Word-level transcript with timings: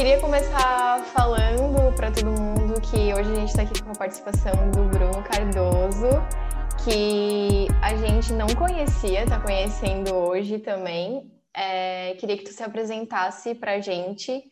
queria 0.00 0.18
começar 0.18 1.04
falando 1.12 1.94
para 1.94 2.10
todo 2.10 2.30
mundo 2.30 2.80
que 2.80 3.12
hoje 3.12 3.32
a 3.32 3.34
gente 3.34 3.50
está 3.50 3.60
aqui 3.60 3.82
com 3.82 3.90
a 3.90 3.94
participação 3.94 4.70
do 4.70 4.84
Bruno 4.84 5.22
Cardoso, 5.22 6.08
que 6.82 7.66
a 7.82 7.94
gente 7.94 8.32
não 8.32 8.46
conhecia, 8.46 9.24
está 9.24 9.38
conhecendo 9.38 10.14
hoje 10.14 10.58
também. 10.58 11.30
É, 11.54 12.14
queria 12.14 12.38
que 12.38 12.44
tu 12.44 12.50
se 12.50 12.62
apresentasse 12.62 13.54
para 13.54 13.72
a 13.72 13.80
gente, 13.80 14.42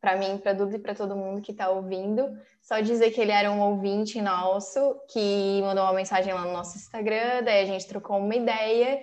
para 0.00 0.16
mim, 0.16 0.38
para 0.38 0.52
Duda 0.52 0.74
e 0.74 0.80
para 0.80 0.92
todo 0.92 1.14
mundo 1.14 1.40
que 1.40 1.52
está 1.52 1.70
ouvindo. 1.70 2.36
Só 2.60 2.80
dizer 2.80 3.12
que 3.12 3.20
ele 3.20 3.30
era 3.30 3.52
um 3.52 3.60
ouvinte 3.60 4.20
nosso, 4.20 4.96
que 5.08 5.60
mandou 5.62 5.84
uma 5.84 5.92
mensagem 5.92 6.34
lá 6.34 6.44
no 6.44 6.52
nosso 6.52 6.76
Instagram, 6.76 7.44
daí 7.44 7.62
a 7.62 7.66
gente 7.66 7.86
trocou 7.86 8.18
uma 8.18 8.34
ideia 8.34 9.00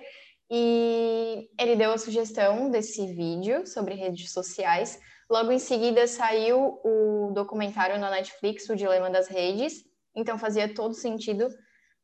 e 0.50 1.48
ele 1.58 1.76
deu 1.76 1.92
a 1.92 1.98
sugestão 1.98 2.70
desse 2.70 3.06
vídeo 3.06 3.66
sobre 3.66 3.94
redes 3.94 4.30
sociais. 4.32 5.00
Logo 5.32 5.50
em 5.50 5.58
seguida 5.58 6.06
saiu 6.06 6.78
o 6.84 7.32
documentário 7.32 7.98
na 7.98 8.10
Netflix, 8.10 8.68
O 8.68 8.76
Dilema 8.76 9.08
das 9.08 9.28
Redes. 9.28 9.82
Então 10.14 10.38
fazia 10.38 10.68
todo 10.74 10.92
sentido 10.92 11.48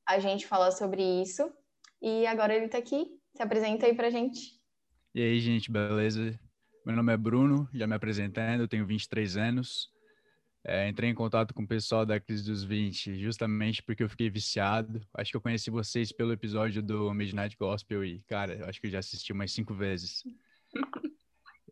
a 0.07 0.19
gente 0.19 0.47
falar 0.47 0.71
sobre 0.71 1.03
isso. 1.21 1.47
E 2.01 2.27
agora 2.27 2.55
ele 2.55 2.65
está 2.65 2.79
aqui. 2.79 3.07
Se 3.37 3.43
apresenta 3.43 3.85
aí 3.85 3.95
pra 3.95 4.09
gente. 4.09 4.59
E 5.15 5.21
aí, 5.21 5.39
gente, 5.41 5.71
beleza? 5.71 6.41
Meu 6.87 6.97
nome 6.97 7.13
é 7.13 7.19
Bruno, 7.19 7.69
já 7.75 7.87
me 7.87 7.95
apresentando, 7.95 8.67
tenho 8.67 8.87
23 8.87 9.37
anos. 9.37 9.91
É, 10.65 10.89
entrei 10.89 11.11
em 11.11 11.15
contato 11.15 11.53
com 11.53 11.65
o 11.65 11.69
pessoal 11.69 12.07
da 12.07 12.19
Crise 12.19 12.45
dos 12.45 12.65
20 12.65 13.15
justamente 13.21 13.83
porque 13.83 14.03
eu 14.03 14.09
fiquei 14.09 14.31
viciado. 14.31 15.07
Acho 15.13 15.33
que 15.33 15.37
eu 15.37 15.43
conheci 15.43 15.69
vocês 15.69 16.11
pelo 16.13 16.33
episódio 16.33 16.83
do 16.83 17.13
Midnight 17.13 17.59
Gospel 17.59 18.03
e, 18.07 18.21
cara, 18.21 18.55
eu 18.55 18.65
acho 18.65 18.81
que 18.81 18.87
eu 18.87 18.91
já 18.91 19.01
assisti 19.01 19.35
umas 19.35 19.53
cinco 19.53 19.75
vezes. 19.75 20.25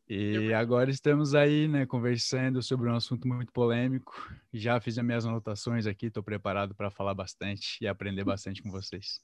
E 0.08 0.54
agora 0.54 0.88
estamos 0.88 1.34
aí, 1.34 1.66
né, 1.66 1.84
conversando 1.84 2.62
sobre 2.62 2.88
um 2.88 2.94
assunto 2.94 3.26
muito 3.26 3.52
polêmico. 3.52 4.30
Já 4.52 4.80
fiz 4.80 4.96
as 4.96 5.04
minhas 5.04 5.26
anotações 5.26 5.84
aqui, 5.84 6.06
estou 6.06 6.22
preparado 6.22 6.76
para 6.76 6.92
falar 6.92 7.12
bastante 7.12 7.78
e 7.82 7.88
aprender 7.88 8.22
bastante 8.22 8.62
com 8.62 8.70
vocês. 8.70 9.20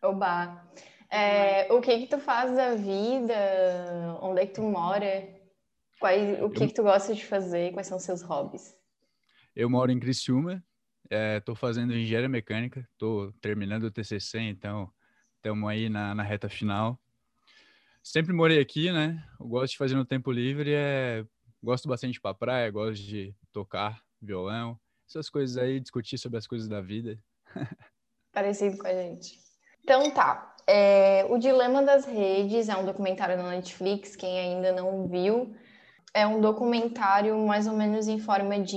Oba! 0.00 0.64
É, 1.10 1.72
o 1.72 1.80
que 1.80 1.98
que 1.98 2.06
tu 2.06 2.20
faz 2.20 2.54
da 2.54 2.76
vida? 2.76 3.34
Onde 4.22 4.42
é 4.42 4.46
que 4.46 4.54
tu 4.54 4.62
mora? 4.62 5.28
Quais, 5.98 6.40
o 6.40 6.48
que 6.48 6.62
eu... 6.62 6.68
que 6.68 6.74
tu 6.74 6.84
gosta 6.84 7.12
de 7.12 7.26
fazer? 7.26 7.72
Quais 7.72 7.88
são 7.88 7.98
os 7.98 8.04
seus 8.04 8.22
hobbies? 8.22 8.76
Eu 9.56 9.68
moro 9.68 9.90
em 9.90 9.98
Criciúma, 9.98 10.62
estou 11.10 11.54
é, 11.54 11.58
fazendo 11.58 11.92
engenharia 11.92 12.28
mecânica, 12.28 12.88
estou 12.92 13.32
terminando 13.40 13.84
o 13.84 13.90
TCC, 13.90 14.38
então 14.38 14.88
estamos 15.36 15.68
aí 15.68 15.88
na, 15.88 16.14
na 16.14 16.22
reta 16.22 16.48
final 16.48 17.00
sempre 18.02 18.32
morei 18.32 18.60
aqui, 18.60 18.90
né? 18.90 19.22
Eu 19.38 19.46
gosto 19.46 19.72
de 19.72 19.78
fazer 19.78 19.94
no 19.94 20.04
tempo 20.04 20.30
livre, 20.30 20.72
é... 20.74 21.24
gosto 21.62 21.88
bastante 21.88 22.14
de 22.14 22.20
pra 22.20 22.34
praia, 22.34 22.70
gosto 22.70 23.02
de 23.02 23.34
tocar 23.52 24.00
violão, 24.20 24.78
essas 25.08 25.28
coisas 25.28 25.56
aí, 25.56 25.80
discutir 25.80 26.18
sobre 26.18 26.38
as 26.38 26.46
coisas 26.46 26.68
da 26.68 26.80
vida. 26.80 27.18
Parecido 28.32 28.78
com 28.78 28.86
a 28.86 28.92
gente. 28.92 29.38
Então 29.82 30.10
tá. 30.12 30.56
É... 30.66 31.24
O 31.28 31.38
Dilema 31.38 31.82
das 31.82 32.06
Redes 32.06 32.68
é 32.68 32.76
um 32.76 32.84
documentário 32.84 33.36
na 33.36 33.50
Netflix, 33.50 34.16
quem 34.16 34.38
ainda 34.38 34.72
não 34.72 35.08
viu. 35.08 35.54
É 36.12 36.26
um 36.26 36.40
documentário 36.40 37.38
mais 37.46 37.66
ou 37.66 37.76
menos 37.76 38.08
em 38.08 38.18
forma 38.18 38.58
de, 38.58 38.76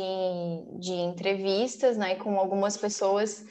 de 0.80 0.94
entrevistas, 0.94 1.98
né? 1.98 2.16
Com 2.16 2.38
algumas 2.38 2.78
pessoas 2.78 3.46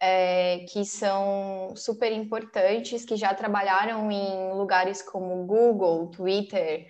é, 0.00 0.66
que 0.70 0.84
são 0.84 1.74
super 1.74 2.12
importantes, 2.12 3.04
que 3.04 3.16
já 3.16 3.34
trabalharam 3.34 4.10
em 4.10 4.52
lugares 4.52 5.02
como 5.02 5.46
Google, 5.46 6.08
Twitter, 6.10 6.86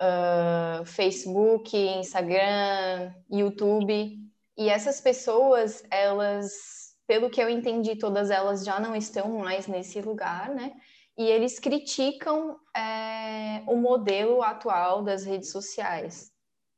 uh, 0.00 0.84
Facebook, 0.84 1.76
Instagram, 1.76 3.12
YouTube. 3.30 4.18
E 4.56 4.68
essas 4.68 5.00
pessoas, 5.00 5.82
elas, 5.90 6.52
pelo 7.06 7.30
que 7.30 7.40
eu 7.40 7.48
entendi, 7.48 7.96
todas 7.96 8.30
elas 8.30 8.64
já 8.64 8.78
não 8.78 8.94
estão 8.94 9.38
mais 9.38 9.66
nesse 9.66 10.00
lugar, 10.00 10.50
né? 10.50 10.72
E 11.18 11.24
eles 11.24 11.58
criticam 11.58 12.58
é, 12.74 13.62
o 13.66 13.76
modelo 13.76 14.42
atual 14.42 15.02
das 15.02 15.24
redes 15.24 15.50
sociais. 15.50 16.30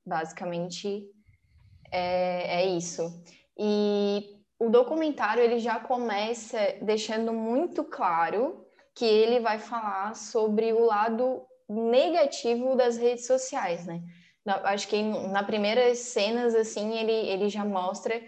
Basicamente, 0.05 1.05
é, 1.93 2.63
é 2.63 2.67
isso. 2.67 3.23
E 3.57 4.42
o 4.63 4.71
documentário 4.71 5.43
ele 5.43 5.59
já 5.59 5.81
começa 5.81 6.77
deixando 6.81 7.33
muito 7.33 7.83
claro 7.83 8.65
que 8.95 9.05
ele 9.05 9.41
vai 9.41 9.59
falar 9.59 10.15
sobre 10.15 10.73
o 10.73 10.85
lado 10.85 11.43
negativo 11.69 12.77
das 12.77 12.97
redes 12.97 13.27
sociais, 13.27 13.85
né? 13.87 14.01
Acho 14.47 14.87
que 14.87 15.03
nas 15.03 15.47
primeiras 15.47 15.99
cenas, 15.99 16.55
assim, 16.55 16.97
ele, 16.97 17.13
ele 17.13 17.49
já 17.49 17.65
mostra 17.65 18.23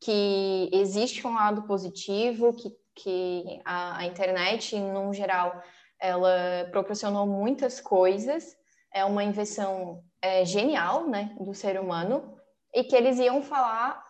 que 0.00 0.70
existe 0.72 1.26
um 1.26 1.34
lado 1.34 1.62
positivo, 1.62 2.52
que, 2.52 2.70
que 2.94 3.60
a, 3.64 3.98
a 3.98 4.06
internet, 4.06 4.78
no 4.78 5.12
geral, 5.12 5.60
ela 5.98 6.68
proporcionou 6.70 7.26
muitas 7.26 7.80
coisas, 7.80 8.56
é 8.92 9.04
uma 9.04 9.24
invenção 9.24 10.04
é, 10.22 10.44
genial, 10.44 11.08
né, 11.08 11.34
do 11.40 11.52
ser 11.52 11.80
humano, 11.80 12.36
e 12.72 12.84
que 12.84 12.94
eles 12.94 13.18
iam 13.18 13.42
falar 13.42 14.09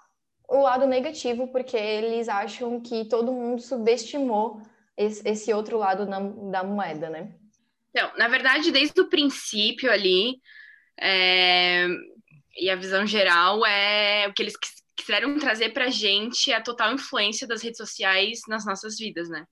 o 0.50 0.62
lado 0.62 0.84
negativo, 0.84 1.46
porque 1.46 1.76
eles 1.76 2.28
acham 2.28 2.80
que 2.80 3.04
todo 3.04 3.32
mundo 3.32 3.62
subestimou 3.62 4.60
esse, 4.96 5.26
esse 5.26 5.52
outro 5.52 5.78
lado 5.78 6.04
na, 6.04 6.18
da 6.50 6.64
moeda, 6.64 7.08
né? 7.08 7.32
Então, 7.90 8.10
na 8.18 8.26
verdade, 8.26 8.72
desde 8.72 9.00
o 9.00 9.08
princípio 9.08 9.90
ali, 9.90 10.40
é... 11.00 11.86
e 12.58 12.68
a 12.68 12.74
visão 12.74 13.06
geral 13.06 13.64
é 13.64 14.26
o 14.26 14.34
que 14.34 14.42
eles 14.42 14.54
quiseram 14.96 15.38
trazer 15.38 15.70
para 15.70 15.86
a 15.86 15.90
gente 15.90 16.52
a 16.52 16.60
total 16.60 16.92
influência 16.92 17.46
das 17.46 17.62
redes 17.62 17.78
sociais 17.78 18.40
nas 18.48 18.66
nossas 18.66 18.98
vidas, 18.98 19.28
né? 19.28 19.44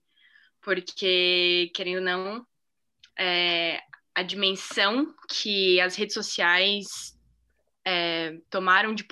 Porque, 0.61 1.71
querendo 1.73 1.99
ou 1.99 2.03
não, 2.03 2.45
é... 3.17 3.79
a 4.13 4.21
dimensão 4.21 5.13
que 5.29 5.79
as 5.79 5.95
redes 5.95 6.13
sociais 6.13 7.17
é, 7.89 8.37
tomaram 8.51 8.93
de 8.93 9.03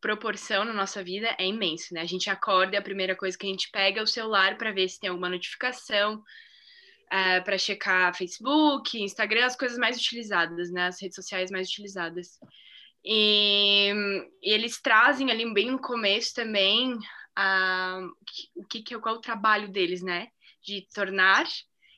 proporção 0.00 0.64
na 0.64 0.72
nossa 0.72 1.02
vida 1.02 1.34
é 1.36 1.44
imenso, 1.44 1.92
né? 1.92 2.00
A 2.00 2.06
gente 2.06 2.30
acorda 2.30 2.76
e 2.76 2.78
a 2.78 2.82
primeira 2.82 3.16
coisa 3.16 3.36
que 3.36 3.44
a 3.44 3.48
gente 3.48 3.68
pega 3.72 3.98
é 3.98 4.02
o 4.04 4.06
celular 4.06 4.56
para 4.56 4.70
ver 4.70 4.88
se 4.88 5.00
tem 5.00 5.10
alguma 5.10 5.28
notificação, 5.28 6.22
é, 7.10 7.40
para 7.40 7.58
checar 7.58 8.16
Facebook, 8.16 9.02
Instagram, 9.02 9.46
as 9.46 9.56
coisas 9.56 9.76
mais 9.76 9.96
utilizadas, 9.96 10.70
né? 10.70 10.86
As 10.86 11.02
redes 11.02 11.16
sociais 11.16 11.50
mais 11.50 11.68
utilizadas. 11.68 12.38
E, 13.04 13.92
e 14.40 14.52
eles 14.52 14.80
trazem 14.80 15.32
ali 15.32 15.52
bem 15.52 15.72
no 15.72 15.80
começo 15.80 16.32
também 16.32 16.96
o 18.54 18.64
que, 18.68 18.82
que 18.82 18.94
é 18.94 18.98
qual 19.00 19.16
é 19.16 19.18
o 19.18 19.22
trabalho 19.22 19.72
deles, 19.72 20.02
né? 20.02 20.28
De 20.62 20.86
tornar 20.94 21.48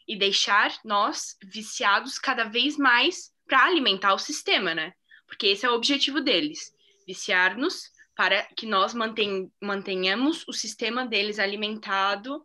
e 0.09 0.17
deixar 0.17 0.73
nós 0.83 1.37
viciados 1.45 2.19
cada 2.19 2.45
vez 2.45 2.79
mais 2.79 3.33
para 3.47 3.67
alimentar 3.67 4.15
o 4.15 4.19
sistema, 4.19 4.75
né? 4.75 4.95
Porque 5.33 5.47
esse 5.47 5.65
é 5.65 5.71
o 5.71 5.75
objetivo 5.75 6.21
deles, 6.21 6.77
viciar-nos 7.07 7.91
para 8.15 8.43
que 8.55 8.67
nós 8.67 8.93
manten, 8.93 9.51
mantenhamos 9.63 10.47
o 10.47 10.53
sistema 10.53 11.07
deles 11.07 11.39
alimentado 11.39 12.45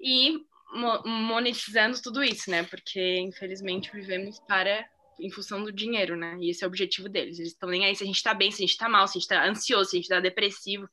e 0.00 0.38
mo 0.72 1.02
monetizando 1.04 2.00
tudo 2.00 2.24
isso, 2.24 2.50
né? 2.50 2.62
Porque 2.62 3.18
infelizmente 3.18 3.90
vivemos 3.92 4.40
para 4.48 4.82
em 5.20 5.30
função 5.30 5.62
do 5.62 5.70
dinheiro, 5.70 6.16
né? 6.16 6.38
E 6.40 6.48
esse 6.48 6.64
é 6.64 6.66
o 6.66 6.70
objetivo 6.70 7.06
deles. 7.06 7.38
Eles 7.38 7.52
estão 7.52 7.68
nem 7.68 7.84
aí 7.84 7.94
se 7.94 8.02
a 8.02 8.06
gente 8.06 8.16
está 8.16 8.32
bem, 8.32 8.50
se 8.50 8.62
a 8.62 8.66
gente 8.66 8.70
está 8.70 8.88
mal, 8.88 9.06
se 9.06 9.12
a 9.12 9.20
gente 9.20 9.22
está 9.24 9.46
ansioso, 9.46 9.90
se 9.90 9.96
a 9.96 9.98
gente 9.98 10.06
está 10.06 10.18
depressivo, 10.18 10.88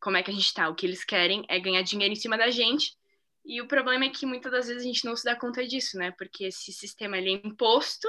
como 0.00 0.16
é 0.16 0.22
que 0.22 0.30
a 0.30 0.34
gente 0.34 0.46
está? 0.46 0.66
O 0.70 0.74
que 0.74 0.86
eles 0.86 1.04
querem 1.04 1.44
é 1.46 1.60
ganhar 1.60 1.82
dinheiro 1.82 2.14
em 2.14 2.16
cima 2.16 2.38
da 2.38 2.50
gente. 2.50 2.96
E 3.44 3.60
o 3.60 3.68
problema 3.68 4.06
é 4.06 4.08
que 4.08 4.24
muitas 4.24 4.50
das 4.50 4.66
vezes 4.66 4.82
a 4.82 4.86
gente 4.86 5.04
não 5.04 5.14
se 5.14 5.24
dá 5.24 5.36
conta 5.36 5.66
disso, 5.66 5.98
né? 5.98 6.10
Porque 6.12 6.44
esse 6.44 6.72
sistema 6.72 7.18
ele 7.18 7.28
é 7.28 7.46
imposto 7.46 8.08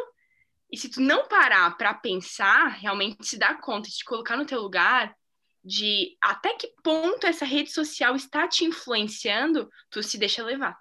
e 0.71 0.77
se 0.77 0.89
tu 0.89 0.99
não 1.01 1.27
parar 1.27 1.77
para 1.77 1.93
pensar, 1.93 2.67
realmente 2.67 3.25
se 3.25 3.37
dar 3.37 3.61
conta, 3.61 3.89
te 3.89 4.03
colocar 4.03 4.35
no 4.35 4.45
teu 4.45 4.61
lugar, 4.61 5.15
de 5.63 6.15
até 6.21 6.53
que 6.53 6.71
ponto 6.83 7.25
essa 7.25 7.45
rede 7.45 7.71
social 7.71 8.15
está 8.15 8.47
te 8.47 8.65
influenciando, 8.65 9.69
tu 9.89 10.03
se 10.03 10.17
deixa 10.17 10.43
levar. 10.43 10.77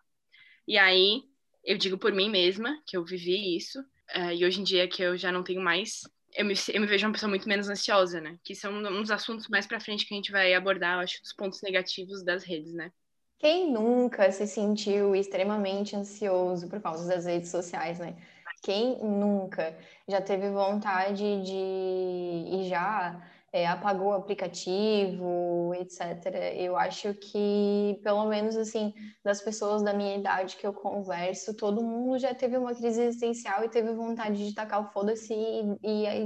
E 0.67 0.77
aí, 0.77 1.23
eu 1.65 1.79
digo 1.79 1.97
por 1.97 2.13
mim 2.13 2.29
mesma, 2.29 2.79
que 2.87 2.97
eu 2.97 3.05
vivi 3.05 3.57
isso, 3.57 3.81
uh, 3.81 4.33
e 4.35 4.45
hoje 4.45 4.61
em 4.61 4.65
dia 4.65 4.89
que 4.89 5.03
eu 5.03 5.17
já 5.17 5.33
não 5.33 5.43
tenho 5.43 5.63
mais, 5.63 6.01
eu 6.35 6.45
me, 6.45 6.55
eu 6.73 6.81
me 6.81 6.87
vejo 6.87 7.07
uma 7.07 7.13
pessoa 7.13 7.31
muito 7.31 7.49
menos 7.49 7.69
ansiosa, 7.69 8.21
né? 8.21 8.37
Que 8.45 8.55
são 8.55 8.73
uns 8.75 9.11
assuntos 9.11 9.49
mais 9.49 9.67
para 9.67 9.81
frente 9.81 10.07
que 10.07 10.13
a 10.13 10.17
gente 10.17 10.33
vai 10.33 10.53
abordar, 10.53 10.97
eu 10.97 11.01
acho, 11.01 11.21
os 11.23 11.33
pontos 11.33 11.63
negativos 11.63 12.23
das 12.23 12.45
redes, 12.45 12.75
né? 12.75 12.91
Quem 13.39 13.71
nunca 13.71 14.31
se 14.33 14.47
sentiu 14.47 15.15
extremamente 15.15 15.95
ansioso 15.95 16.69
por 16.69 16.81
causa 16.81 17.07
das 17.07 17.25
redes 17.27 17.51
sociais, 17.51 17.99
né? 17.99 18.17
Quem 18.65 18.99
nunca 19.05 19.77
já 20.09 20.23
teve 20.23 20.49
vontade 20.49 21.43
de 21.43 21.53
e 21.53 22.67
já 22.67 23.23
é, 23.53 23.67
apagou 23.67 24.09
o 24.09 24.15
aplicativo, 24.15 25.75
etc. 25.75 26.55
Eu 26.57 26.75
acho 26.75 27.13
que, 27.13 28.01
pelo 28.03 28.27
menos 28.27 28.57
assim, 28.57 28.95
das 29.23 29.43
pessoas 29.43 29.83
da 29.83 29.93
minha 29.93 30.17
idade 30.17 30.57
que 30.57 30.67
eu 30.67 30.73
converso, 30.73 31.55
todo 31.55 31.83
mundo 31.83 32.19
já 32.19 32.35
teve 32.35 32.57
uma 32.57 32.75
crise 32.75 33.03
existencial 33.03 33.63
e 33.63 33.69
teve 33.69 33.93
vontade 33.93 34.49
de 34.49 34.55
tacar 34.55 34.81
o 34.81 34.91
foda-se 34.93 35.35
e, 35.35 35.79
e, 35.83 36.25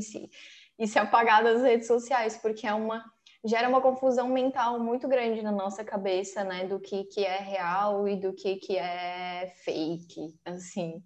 e 0.79 0.87
se 0.87 0.97
apagar 0.97 1.43
das 1.43 1.61
redes 1.61 1.89
sociais, 1.89 2.37
porque 2.37 2.69
é 2.69 2.73
uma 2.73 3.05
gera 3.45 3.69
uma 3.69 3.81
confusão 3.81 4.29
mental 4.29 4.79
muito 4.79 5.09
grande 5.09 5.43
na 5.43 5.53
nossa 5.53 5.85
cabeça, 5.85 6.45
né, 6.45 6.67
do 6.67 6.79
que 6.79 7.05
que 7.05 7.25
é 7.25 7.39
real 7.39 8.07
e 8.09 8.17
do 8.17 8.33
que 8.33 8.57
que 8.57 8.77
é 8.77 9.53
fake, 9.65 10.39
assim. 10.45 11.03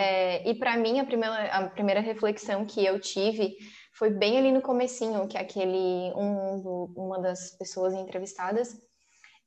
É, 0.00 0.48
e 0.48 0.54
para 0.54 0.76
mim 0.76 1.00
a 1.00 1.04
primeira 1.04 1.44
a 1.46 1.68
primeira 1.70 2.00
reflexão 2.00 2.64
que 2.64 2.86
eu 2.86 3.00
tive 3.00 3.56
foi 3.92 4.10
bem 4.10 4.38
ali 4.38 4.52
no 4.52 4.62
comecinho, 4.62 5.26
que 5.26 5.36
aquele 5.36 6.12
um 6.14 6.92
uma 6.96 7.20
das 7.20 7.50
pessoas 7.58 7.92
entrevistadas, 7.94 8.76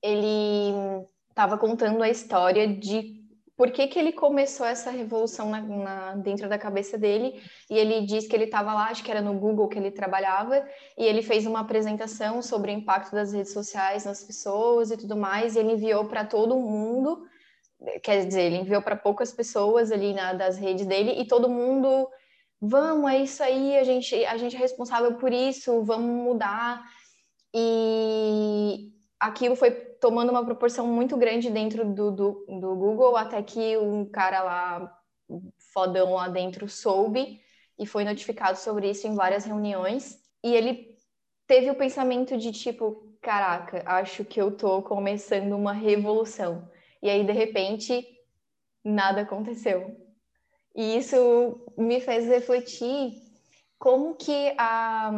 ele 0.03 1.05
estava 1.29 1.57
contando 1.57 2.03
a 2.03 2.09
história 2.09 2.67
de 2.67 3.21
por 3.55 3.71
que, 3.71 3.87
que 3.87 3.99
ele 3.99 4.11
começou 4.11 4.65
essa 4.65 4.89
revolução 4.89 5.49
na, 5.49 5.61
na, 5.61 6.15
dentro 6.15 6.49
da 6.49 6.57
cabeça 6.57 6.97
dele. 6.97 7.39
E 7.69 7.77
ele 7.77 8.05
disse 8.05 8.27
que 8.27 8.35
ele 8.35 8.45
estava 8.45 8.73
lá, 8.73 8.85
acho 8.89 9.03
que 9.03 9.11
era 9.11 9.21
no 9.21 9.39
Google 9.39 9.69
que 9.69 9.77
ele 9.77 9.91
trabalhava, 9.91 10.67
e 10.97 11.03
ele 11.05 11.21
fez 11.21 11.45
uma 11.45 11.59
apresentação 11.59 12.41
sobre 12.41 12.71
o 12.71 12.75
impacto 12.75 13.11
das 13.13 13.33
redes 13.33 13.53
sociais 13.53 14.03
nas 14.03 14.23
pessoas 14.23 14.89
e 14.89 14.97
tudo 14.97 15.15
mais, 15.15 15.55
e 15.55 15.59
ele 15.59 15.73
enviou 15.73 16.05
para 16.05 16.25
todo 16.25 16.59
mundo, 16.59 17.23
quer 18.03 18.25
dizer, 18.25 18.43
ele 18.43 18.57
enviou 18.57 18.81
para 18.81 18.95
poucas 18.95 19.31
pessoas 19.31 19.91
ali 19.91 20.13
na, 20.13 20.33
das 20.33 20.57
redes 20.57 20.85
dele, 20.85 21.21
e 21.21 21.25
todo 21.27 21.49
mundo, 21.49 22.07
vamos, 22.59 23.11
é 23.11 23.17
isso 23.19 23.43
aí, 23.43 23.77
a 23.77 23.83
gente, 23.83 24.25
a 24.25 24.37
gente 24.37 24.55
é 24.55 24.59
responsável 24.59 25.15
por 25.15 25.31
isso, 25.31 25.83
vamos 25.83 26.23
mudar. 26.23 26.83
E 27.53 28.91
aquilo 29.19 29.55
foi 29.55 29.71
tomando 29.71 30.31
uma 30.31 30.45
proporção 30.45 30.87
muito 30.87 31.17
grande 31.17 31.49
dentro 31.49 31.85
do, 31.85 32.11
do, 32.11 32.45
do 32.47 32.75
Google, 32.75 33.15
até 33.17 33.41
que 33.41 33.77
um 33.77 34.05
cara 34.05 34.43
lá, 34.43 34.97
fodão 35.73 36.13
lá 36.13 36.27
dentro, 36.27 36.67
soube 36.67 37.39
e 37.77 37.85
foi 37.85 38.03
notificado 38.03 38.57
sobre 38.57 38.89
isso 38.89 39.07
em 39.07 39.15
várias 39.15 39.45
reuniões. 39.45 40.19
E 40.43 40.53
ele 40.53 40.95
teve 41.47 41.69
o 41.69 41.75
pensamento 41.75 42.37
de 42.37 42.51
tipo, 42.51 43.15
caraca, 43.21 43.83
acho 43.85 44.23
que 44.23 44.41
eu 44.41 44.51
tô 44.51 44.81
começando 44.81 45.53
uma 45.53 45.73
revolução. 45.73 46.70
E 47.01 47.09
aí, 47.09 47.23
de 47.23 47.31
repente, 47.31 48.05
nada 48.83 49.21
aconteceu. 49.21 49.95
E 50.75 50.97
isso 50.97 51.65
me 51.77 51.99
fez 51.99 52.27
refletir 52.27 53.13
como 53.77 54.15
que 54.15 54.53
a 54.57 55.11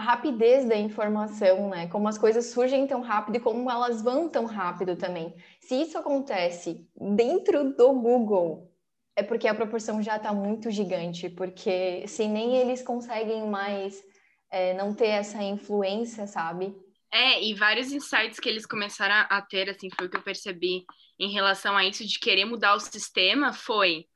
a 0.00 0.02
rapidez 0.02 0.66
da 0.66 0.76
informação, 0.76 1.68
né? 1.68 1.86
Como 1.88 2.08
as 2.08 2.16
coisas 2.16 2.46
surgem 2.46 2.86
tão 2.86 3.02
rápido 3.02 3.36
e 3.36 3.40
como 3.40 3.70
elas 3.70 4.00
vão 4.00 4.30
tão 4.30 4.46
rápido 4.46 4.96
também. 4.96 5.34
Se 5.60 5.74
isso 5.74 5.98
acontece 5.98 6.88
dentro 6.96 7.74
do 7.74 7.92
Google, 7.92 8.72
é 9.14 9.22
porque 9.22 9.46
a 9.46 9.54
proporção 9.54 10.02
já 10.02 10.16
está 10.16 10.32
muito 10.32 10.70
gigante, 10.70 11.28
porque 11.28 12.06
se 12.08 12.26
nem 12.26 12.56
eles 12.56 12.82
conseguem 12.82 13.46
mais 13.46 14.02
é, 14.50 14.72
não 14.74 14.94
ter 14.94 15.08
essa 15.08 15.42
influência, 15.42 16.26
sabe? 16.26 16.74
É, 17.12 17.42
e 17.42 17.54
vários 17.54 17.92
insights 17.92 18.38
que 18.38 18.48
eles 18.48 18.64
começaram 18.64 19.26
a 19.28 19.42
ter, 19.42 19.68
assim, 19.68 19.88
foi 19.96 20.06
o 20.06 20.10
que 20.10 20.16
eu 20.16 20.22
percebi 20.22 20.84
em 21.18 21.32
relação 21.32 21.76
a 21.76 21.84
isso 21.84 22.06
de 22.06 22.18
querer 22.18 22.44
mudar 22.44 22.74
o 22.74 22.80
sistema, 22.80 23.52
foi 23.52 24.06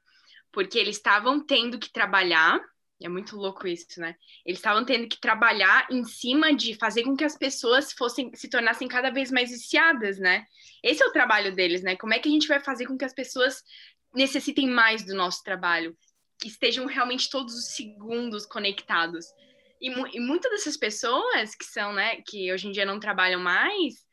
porque 0.53 0.79
eles 0.79 0.97
estavam 0.97 1.45
tendo 1.45 1.79
que 1.79 1.93
trabalhar 1.93 2.61
é 3.03 3.09
muito 3.09 3.37
louco 3.37 3.67
isso, 3.67 4.01
né? 4.01 4.15
Eles 4.47 4.59
estavam 4.59 4.85
tendo 4.85 5.09
que 5.09 5.21
trabalhar 5.21 5.87
em 5.91 6.05
cima 6.05 6.55
de 6.55 6.75
fazer 6.75 7.03
com 7.03 7.17
que 7.17 7.25
as 7.25 7.37
pessoas 7.37 7.93
fossem 7.93 8.31
se 8.35 8.49
tornassem 8.49 8.89
cada 8.89 9.11
vez 9.11 9.31
mais 9.31 9.51
viciadas, 9.51 10.19
né? 10.19 10.45
Esse 10.83 11.03
é 11.03 11.07
o 11.07 11.13
trabalho 11.13 11.55
deles, 11.55 11.83
né? 11.83 11.97
Como 11.97 12.15
é 12.15 12.19
que 12.19 12.29
a 12.29 12.33
gente 12.33 12.49
vai 12.49 12.61
fazer 12.61 12.87
com 12.87 12.97
que 12.97 13.05
as 13.05 13.13
pessoas 13.13 13.63
necessitem 14.15 14.69
mais 14.69 15.05
do 15.05 15.15
nosso 15.15 15.43
trabalho, 15.43 15.97
que 16.41 16.49
estejam 16.49 16.87
realmente 16.87 17.29
todos 17.29 17.55
os 17.55 17.75
segundos 17.75 18.47
conectados. 18.47 19.27
E, 19.85 20.17
e 20.17 20.21
muitas 20.21 20.51
dessas 20.51 20.79
pessoas 20.79 21.55
que 21.55 21.67
são, 21.67 21.93
né, 21.93 22.23
que 22.23 22.51
hoje 22.51 22.67
em 22.67 22.73
dia 22.73 22.87
não 22.87 22.99
trabalham 22.99 23.39
mais, 23.39 24.07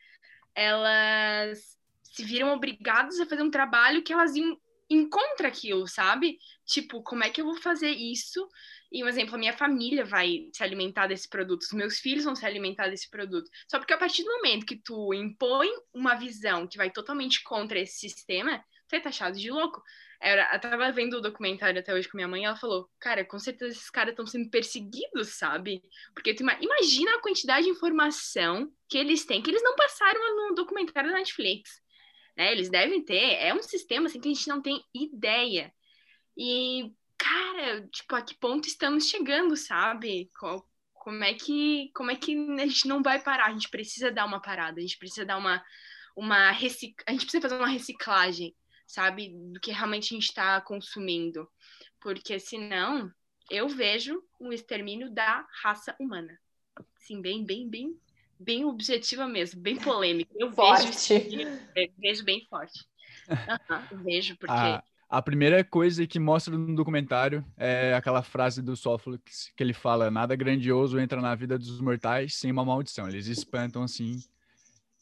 elas 0.53 1.77
se 2.03 2.25
viram 2.25 2.51
obrigadas 2.51 3.17
a 3.21 3.25
fazer 3.25 3.41
um 3.41 3.49
trabalho 3.49 4.03
que 4.03 4.11
elas 4.11 4.35
iam 4.35 4.59
encontra 4.89 5.47
aquilo, 5.47 5.87
sabe? 5.87 6.37
Tipo, 6.65 7.01
como 7.01 7.23
é 7.23 7.29
que 7.29 7.39
eu 7.39 7.45
vou 7.45 7.55
fazer 7.55 7.91
isso? 7.91 8.45
E 8.91 9.01
um 9.01 9.07
exemplo, 9.07 9.35
a 9.35 9.37
minha 9.37 9.53
família 9.53 10.03
vai 10.03 10.49
se 10.53 10.61
alimentar 10.61 11.07
desse 11.07 11.29
produto, 11.29 11.61
os 11.61 11.71
meus 11.71 11.99
filhos 11.99 12.25
vão 12.25 12.35
se 12.35 12.45
alimentar 12.45 12.89
desse 12.89 13.09
produto. 13.09 13.49
Só 13.69 13.79
porque 13.79 13.93
a 13.93 13.97
partir 13.97 14.25
do 14.25 14.31
momento 14.31 14.65
que 14.65 14.75
tu 14.75 15.13
impõe 15.13 15.69
uma 15.93 16.15
visão 16.15 16.67
que 16.67 16.75
vai 16.75 16.91
totalmente 16.91 17.41
contra 17.43 17.79
esse 17.79 17.99
sistema, 17.99 18.61
tu 18.89 18.95
é 18.97 18.99
taxado 18.99 19.39
de 19.39 19.49
louco. 19.49 19.81
Eu 20.21 20.59
tava 20.59 20.91
vendo 20.91 21.17
o 21.17 21.21
documentário 21.21 21.79
até 21.79 21.93
hoje 21.93 22.07
com 22.07 22.17
minha 22.17 22.27
mãe 22.27 22.43
e 22.43 22.45
ela 22.45 22.55
falou, 22.55 22.89
cara, 22.99 23.25
com 23.25 23.39
certeza 23.39 23.73
esses 23.73 23.89
caras 23.89 24.11
estão 24.11 24.25
sendo 24.25 24.49
perseguidos, 24.49 25.29
sabe? 25.29 25.81
Porque 26.13 26.33
tu 26.33 26.43
imagina 26.43 27.15
a 27.15 27.21
quantidade 27.21 27.65
de 27.65 27.71
informação 27.71 28.71
que 28.87 28.97
eles 28.97 29.25
têm, 29.25 29.41
que 29.41 29.49
eles 29.49 29.63
não 29.63 29.75
passaram 29.75 30.49
no 30.49 30.55
documentário 30.55 31.09
da 31.09 31.17
Netflix 31.17 31.81
né? 32.35 32.51
Eles 32.51 32.69
devem 32.69 33.03
ter, 33.03 33.35
é 33.35 33.53
um 33.53 33.61
sistema 33.61 34.07
assim 34.07 34.19
que 34.19 34.29
a 34.29 34.33
gente 34.33 34.47
não 34.47 34.61
tem 34.61 34.83
ideia. 34.93 35.73
E, 36.37 36.91
cara, 37.17 37.87
tipo, 37.87 38.15
a 38.15 38.21
que 38.21 38.35
ponto 38.35 38.67
estamos 38.67 39.07
chegando, 39.07 39.55
sabe? 39.55 40.29
Como 40.93 41.23
é 41.23 41.33
que, 41.33 41.91
como 41.93 42.11
é 42.11 42.15
que 42.15 42.33
a 42.59 42.65
gente 42.65 42.87
não 42.87 43.01
vai 43.01 43.21
parar? 43.21 43.47
A 43.47 43.51
gente 43.51 43.69
precisa 43.69 44.11
dar 44.11 44.25
uma 44.25 44.41
parada, 44.41 44.79
a 44.79 44.81
gente 44.81 44.97
precisa 44.97 45.25
dar 45.25 45.37
uma 45.37 45.63
uma 46.13 46.51
recic... 46.51 46.93
a 47.07 47.11
gente 47.11 47.21
precisa 47.21 47.41
fazer 47.41 47.55
uma 47.55 47.67
reciclagem, 47.67 48.53
sabe, 48.91 49.29
do 49.53 49.59
que 49.59 49.71
realmente 49.71 50.13
a 50.13 50.15
gente 50.15 50.27
está 50.27 50.61
consumindo, 50.61 51.49
porque 51.99 52.39
senão 52.39 53.11
eu 53.49 53.67
vejo 53.67 54.23
um 54.39 54.51
extermínio 54.51 55.11
da 55.11 55.45
raça 55.61 55.95
humana. 55.99 56.37
Sim, 56.95 57.21
bem, 57.21 57.45
bem, 57.45 57.69
bem 57.69 57.99
bem 58.41 58.65
objetiva 58.65 59.27
mesmo, 59.27 59.61
bem 59.61 59.77
polêmica. 59.77 60.31
Eu 60.37 60.51
forte. 60.51 61.17
vejo, 61.19 61.93
vejo 61.99 62.23
bem 62.25 62.45
forte. 62.49 62.85
Uhum, 63.29 64.03
vejo, 64.03 64.35
porque. 64.39 64.51
A, 64.51 64.83
a 65.09 65.21
primeira 65.21 65.63
coisa 65.63 66.05
que 66.07 66.19
mostra 66.19 66.57
no 66.57 66.75
documentário 66.75 67.45
é 67.55 67.93
aquela 67.93 68.23
frase 68.23 68.61
do 68.61 68.75
Sófocles 68.75 69.51
que 69.55 69.63
ele 69.63 69.73
fala: 69.73 70.09
nada 70.09 70.35
grandioso 70.35 70.99
entra 70.99 71.21
na 71.21 71.35
vida 71.35 71.57
dos 71.57 71.79
mortais 71.79 72.35
sem 72.35 72.51
uma 72.51 72.65
maldição. 72.65 73.07
Eles 73.07 73.27
espantam 73.27 73.83
assim. 73.83 74.23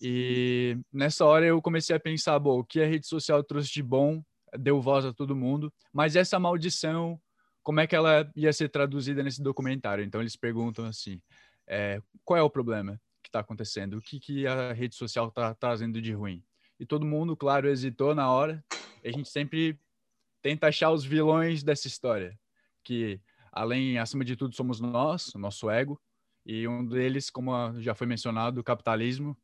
E 0.01 0.77
nessa 0.91 1.25
hora 1.25 1.46
eu 1.46 1.62
comecei 1.62 1.96
a 1.96 2.00
pensar: 2.00 2.38
bom, 2.39 2.60
o 2.60 2.63
que 2.63 2.82
a 2.82 2.88
rede 2.88 3.08
social 3.08 3.44
trouxe 3.44 3.72
de 3.72 3.84
bom, 3.84 4.24
deu 4.58 4.82
voz 4.82 5.06
a 5.06 5.13
todo 5.13 5.36
mundo, 5.36 5.72
mas 5.94 6.15
essa 6.15 6.39
maldição, 6.39 7.20
como 7.62 7.79
é 7.79 7.88
que 7.88 7.96
ela 7.96 8.32
ia 8.36 8.53
ser 8.53 8.70
traduzida 8.70 9.22
nesse 9.22 9.41
documentário? 9.41 10.03
Então 10.03 10.22
eles 10.22 10.36
perguntam 10.36 10.86
assim: 10.86 11.22
é, 11.68 12.01
qual 12.24 12.38
é 12.38 12.44
o 12.44 12.50
problema? 12.50 13.00
que 13.22 13.29
está 13.29 13.39
acontecendo, 13.39 13.98
o 13.98 14.01
que, 14.01 14.20
que 14.20 14.48
a 14.48 14.74
rede 14.74 14.96
social 14.96 15.27
está 15.27 15.53
trazendo 15.53 16.01
de 16.01 16.12
ruim. 16.13 16.44
E 16.79 16.86
todo 16.86 17.06
mundo, 17.06 17.36
claro, 17.38 17.70
hesitou 17.70 18.15
na 18.15 18.32
hora. 18.32 18.63
a 19.03 19.12
gente 19.12 19.29
sempre 19.29 19.79
tenta 20.41 20.68
achar 20.68 20.91
os 20.91 21.03
vilões 21.03 21.63
dessa 21.63 21.88
história, 21.88 22.38
que 22.84 23.22
além, 23.51 23.98
acima 23.98 24.24
de 24.24 24.36
tudo, 24.36 24.56
somos 24.56 24.79
nós, 24.79 25.34
o 25.36 25.39
nosso 25.39 25.70
ego, 25.70 26.01
e 26.46 26.68
um 26.68 26.86
deles, 26.86 27.29
como 27.29 27.51
já 27.82 27.94
foi 27.94 28.08
mencionado, 28.08 28.60
o 28.60 28.63
capitalismo, 28.63 29.38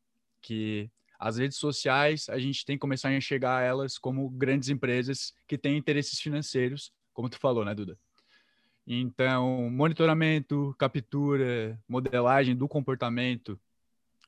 que 0.45 0.89
as 1.17 1.37
redes 1.37 1.57
sociais, 1.57 2.27
a 2.29 2.37
gente 2.37 2.65
tem 2.65 2.75
que 2.75 2.81
começar 2.81 3.09
a 3.09 3.15
enxergar 3.15 3.63
elas 3.63 3.97
como 3.97 4.29
grandes 4.29 4.69
empresas 4.69 5.33
que 5.47 5.57
têm 5.57 5.77
interesses 5.77 6.19
financeiros, 6.19 6.91
como 7.13 7.29
tu 7.29 7.39
falou, 7.39 7.63
né, 7.63 7.73
Duda? 7.73 7.97
Então, 8.85 9.69
monitoramento, 9.71 10.75
captura, 10.77 11.79
modelagem 11.87 12.55
do 12.55 12.67
comportamento 12.67 13.59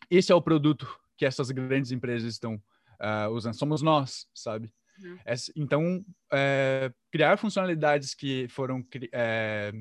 esse 0.09 0.31
é 0.31 0.36
o 0.36 0.41
produto 0.41 0.88
que 1.17 1.25
essas 1.25 1.51
grandes 1.51 1.91
empresas 1.91 2.33
estão 2.33 2.55
uh, 2.55 3.29
usando. 3.31 3.53
Somos 3.53 3.81
nós, 3.81 4.27
sabe? 4.33 4.71
Uhum. 5.01 5.17
Essa, 5.25 5.51
então, 5.55 6.03
é, 6.31 6.91
criar 7.12 7.38
funcionalidades 7.38 8.13
que 8.13 8.47
foram 8.50 8.86
é, 9.12 9.74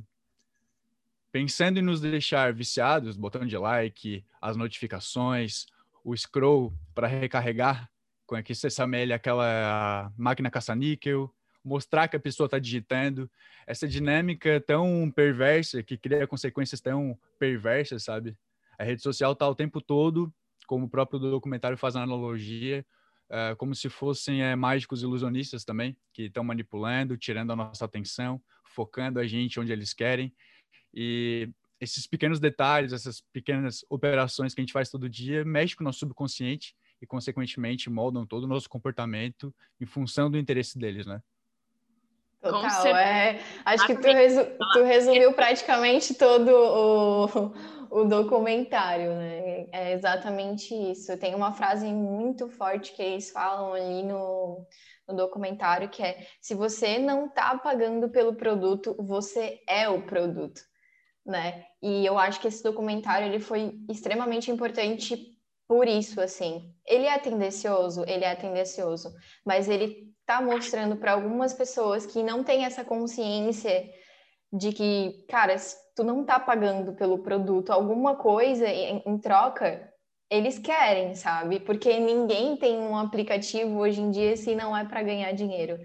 pensando 1.30 1.78
em 1.78 1.82
nos 1.82 2.00
deixar 2.00 2.52
viciados, 2.52 3.16
botão 3.16 3.46
de 3.46 3.56
like, 3.56 4.24
as 4.40 4.56
notificações, 4.56 5.66
o 6.06 6.16
scroll 6.16 6.72
para 6.94 7.08
recarregar, 7.08 7.90
com 8.26 8.40
que 8.40 8.54
XML, 8.54 9.12
aquela 9.12 10.12
máquina 10.16 10.48
caça-níquel, 10.48 11.34
mostrar 11.64 12.06
que 12.06 12.14
a 12.14 12.20
pessoa 12.20 12.46
está 12.46 12.60
digitando, 12.60 13.28
essa 13.66 13.88
dinâmica 13.88 14.60
tão 14.60 15.10
perversa 15.10 15.82
que 15.82 15.98
cria 15.98 16.24
consequências 16.24 16.80
tão 16.80 17.18
perversas, 17.40 18.04
sabe? 18.04 18.38
A 18.78 18.84
rede 18.84 19.02
social 19.02 19.32
está 19.32 19.48
o 19.48 19.54
tempo 19.54 19.80
todo, 19.80 20.32
como 20.68 20.86
o 20.86 20.88
próprio 20.88 21.18
documentário 21.18 21.76
faz 21.76 21.96
a 21.96 22.04
analogia, 22.04 22.86
uh, 23.28 23.56
como 23.56 23.74
se 23.74 23.88
fossem 23.88 24.44
é, 24.44 24.54
mágicos 24.54 25.02
ilusionistas 25.02 25.64
também, 25.64 25.96
que 26.12 26.26
estão 26.26 26.44
manipulando, 26.44 27.16
tirando 27.16 27.52
a 27.52 27.56
nossa 27.56 27.84
atenção, 27.84 28.40
focando 28.64 29.18
a 29.18 29.26
gente 29.26 29.58
onde 29.58 29.72
eles 29.72 29.92
querem. 29.92 30.32
E 30.94 31.50
esses 31.80 32.06
pequenos 32.06 32.40
detalhes, 32.40 32.92
essas 32.92 33.20
pequenas 33.32 33.84
operações 33.90 34.54
que 34.54 34.60
a 34.60 34.64
gente 34.64 34.72
faz 34.72 34.90
todo 34.90 35.08
dia, 35.08 35.44
mexem 35.44 35.76
com 35.76 35.84
o 35.84 35.86
nosso 35.86 35.98
subconsciente 35.98 36.74
e, 37.00 37.06
consequentemente, 37.06 37.90
moldam 37.90 38.26
todo 38.26 38.44
o 38.44 38.48
nosso 38.48 38.68
comportamento 38.68 39.54
em 39.80 39.86
função 39.86 40.30
do 40.30 40.38
interesse 40.38 40.78
deles, 40.78 41.06
né? 41.06 41.20
Total, 42.40 42.86
é. 42.96 43.40
Acho 43.64 43.86
que 43.86 43.96
tu, 43.96 44.06
resu 44.06 44.44
tu 44.72 44.84
resumiu 44.84 45.32
praticamente 45.32 46.14
todo 46.14 46.48
o, 46.48 47.52
o 47.90 48.04
documentário, 48.04 49.14
né? 49.14 49.66
É 49.72 49.92
exatamente 49.92 50.74
isso. 50.74 51.16
Tem 51.18 51.34
uma 51.34 51.52
frase 51.52 51.86
muito 51.86 52.48
forte 52.48 52.92
que 52.92 53.02
eles 53.02 53.30
falam 53.30 53.72
ali 53.72 54.02
no, 54.04 54.64
no 55.08 55.16
documentário, 55.16 55.88
que 55.88 56.02
é 56.02 56.26
se 56.40 56.54
você 56.54 56.98
não 56.98 57.26
está 57.26 57.56
pagando 57.58 58.08
pelo 58.08 58.34
produto, 58.34 58.94
você 58.98 59.60
é 59.68 59.88
o 59.88 60.02
produto, 60.02 60.60
né? 61.26 61.64
E 61.82 62.06
eu 62.06 62.18
acho 62.18 62.40
que 62.40 62.48
esse 62.48 62.62
documentário 62.62 63.26
ele 63.26 63.40
foi 63.40 63.74
extremamente 63.90 64.50
importante 64.50 65.36
por 65.68 65.88
isso, 65.88 66.20
assim. 66.20 66.72
Ele 66.86 67.06
é 67.06 67.18
tendencioso, 67.18 68.04
ele 68.06 68.24
é 68.24 68.34
tendencioso, 68.34 69.12
mas 69.44 69.68
ele 69.68 70.14
está 70.20 70.40
mostrando 70.40 70.96
para 70.96 71.12
algumas 71.12 71.52
pessoas 71.52 72.06
que 72.06 72.22
não 72.22 72.44
têm 72.44 72.64
essa 72.64 72.84
consciência 72.84 73.88
de 74.52 74.72
que, 74.72 75.24
cara, 75.28 75.56
tu 75.94 76.04
não 76.04 76.24
tá 76.24 76.38
pagando 76.38 76.94
pelo 76.94 77.18
produto, 77.18 77.70
alguma 77.70 78.16
coisa 78.16 78.66
em, 78.68 79.02
em 79.04 79.18
troca, 79.18 79.92
eles 80.30 80.58
querem, 80.58 81.14
sabe? 81.14 81.60
Porque 81.60 81.98
ninguém 81.98 82.56
tem 82.56 82.78
um 82.78 82.96
aplicativo 82.96 83.78
hoje 83.78 84.00
em 84.00 84.10
dia 84.10 84.36
se 84.36 84.54
não 84.54 84.76
é 84.76 84.84
para 84.84 85.02
ganhar 85.02 85.32
dinheiro. 85.32 85.78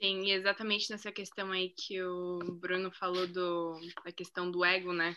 Sim, 0.00 0.30
exatamente 0.30 0.90
nessa 0.90 1.10
questão 1.10 1.50
aí 1.52 1.70
que 1.70 2.02
o 2.02 2.38
Bruno 2.60 2.92
falou 2.92 3.26
do, 3.26 3.80
da 4.04 4.12
questão 4.12 4.50
do 4.50 4.64
ego, 4.64 4.92
né? 4.92 5.16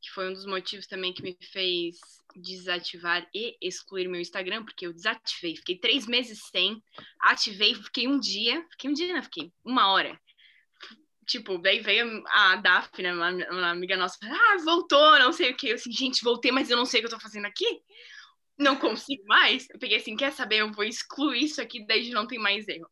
Que 0.00 0.10
foi 0.10 0.28
um 0.30 0.32
dos 0.32 0.46
motivos 0.46 0.86
também 0.86 1.12
que 1.12 1.22
me 1.22 1.36
fez 1.52 1.96
desativar 2.36 3.28
e 3.34 3.56
excluir 3.60 4.08
meu 4.08 4.20
Instagram, 4.20 4.64
porque 4.64 4.86
eu 4.86 4.92
desativei. 4.92 5.56
Fiquei 5.56 5.78
três 5.78 6.06
meses 6.06 6.40
sem, 6.50 6.80
ativei, 7.20 7.74
fiquei 7.74 8.06
um 8.06 8.18
dia, 8.20 8.64
fiquei 8.70 8.90
um 8.90 8.92
dia, 8.92 9.14
não, 9.14 9.22
fiquei 9.22 9.52
uma 9.64 9.92
hora. 9.92 10.18
Tipo, 11.26 11.58
daí 11.58 11.80
veio 11.80 12.22
a 12.28 12.56
Daphne, 12.56 13.12
uma, 13.12 13.30
uma 13.30 13.70
amiga 13.70 13.96
nossa, 13.96 14.16
ah, 14.22 14.56
voltou, 14.64 15.18
não 15.18 15.32
sei 15.32 15.50
o 15.52 15.56
que. 15.56 15.68
Eu 15.70 15.74
assim, 15.74 15.90
gente, 15.90 16.22
voltei, 16.22 16.52
mas 16.52 16.70
eu 16.70 16.76
não 16.76 16.84
sei 16.84 17.00
o 17.00 17.02
que 17.02 17.06
eu 17.06 17.18
tô 17.18 17.20
fazendo 17.20 17.46
aqui. 17.46 17.66
Não 18.58 18.76
consigo 18.76 19.24
mais. 19.26 19.66
Eu 19.70 19.78
peguei 19.78 19.98
assim, 19.98 20.16
quer 20.16 20.32
saber? 20.32 20.58
Eu 20.58 20.72
vou 20.72 20.84
excluir 20.84 21.44
isso 21.44 21.60
aqui, 21.60 21.84
daí 21.86 22.10
não 22.10 22.26
tem 22.26 22.38
mais 22.38 22.68
erro. 22.68 22.88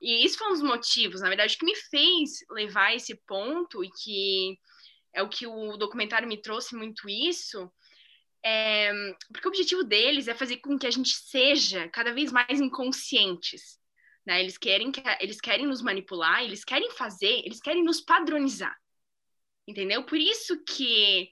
E 0.00 0.24
isso 0.24 0.38
foi 0.38 0.48
um 0.48 0.52
dos 0.52 0.62
motivos, 0.62 1.20
na 1.20 1.28
verdade, 1.28 1.56
que 1.56 1.64
me 1.64 1.74
fez 1.74 2.44
levar 2.50 2.94
esse 2.94 3.14
ponto 3.26 3.82
e 3.82 3.90
que 3.90 4.58
é 5.12 5.22
o 5.22 5.28
que 5.28 5.46
o 5.46 5.76
documentário 5.76 6.28
me 6.28 6.36
trouxe 6.36 6.76
muito 6.76 7.08
isso, 7.08 7.72
é, 8.44 8.92
porque 9.32 9.48
o 9.48 9.50
objetivo 9.50 9.82
deles 9.82 10.28
é 10.28 10.34
fazer 10.34 10.58
com 10.58 10.78
que 10.78 10.86
a 10.86 10.90
gente 10.90 11.08
seja 11.08 11.88
cada 11.88 12.12
vez 12.12 12.30
mais 12.30 12.60
inconscientes. 12.60 13.78
Né? 14.24 14.40
Eles, 14.40 14.58
querem, 14.58 14.92
eles 15.20 15.40
querem 15.40 15.66
nos 15.66 15.80
manipular, 15.80 16.44
eles 16.44 16.64
querem 16.64 16.90
fazer, 16.90 17.42
eles 17.44 17.60
querem 17.60 17.82
nos 17.82 18.00
padronizar. 18.00 18.76
Entendeu? 19.66 20.04
Por 20.04 20.18
isso 20.18 20.62
que, 20.64 21.30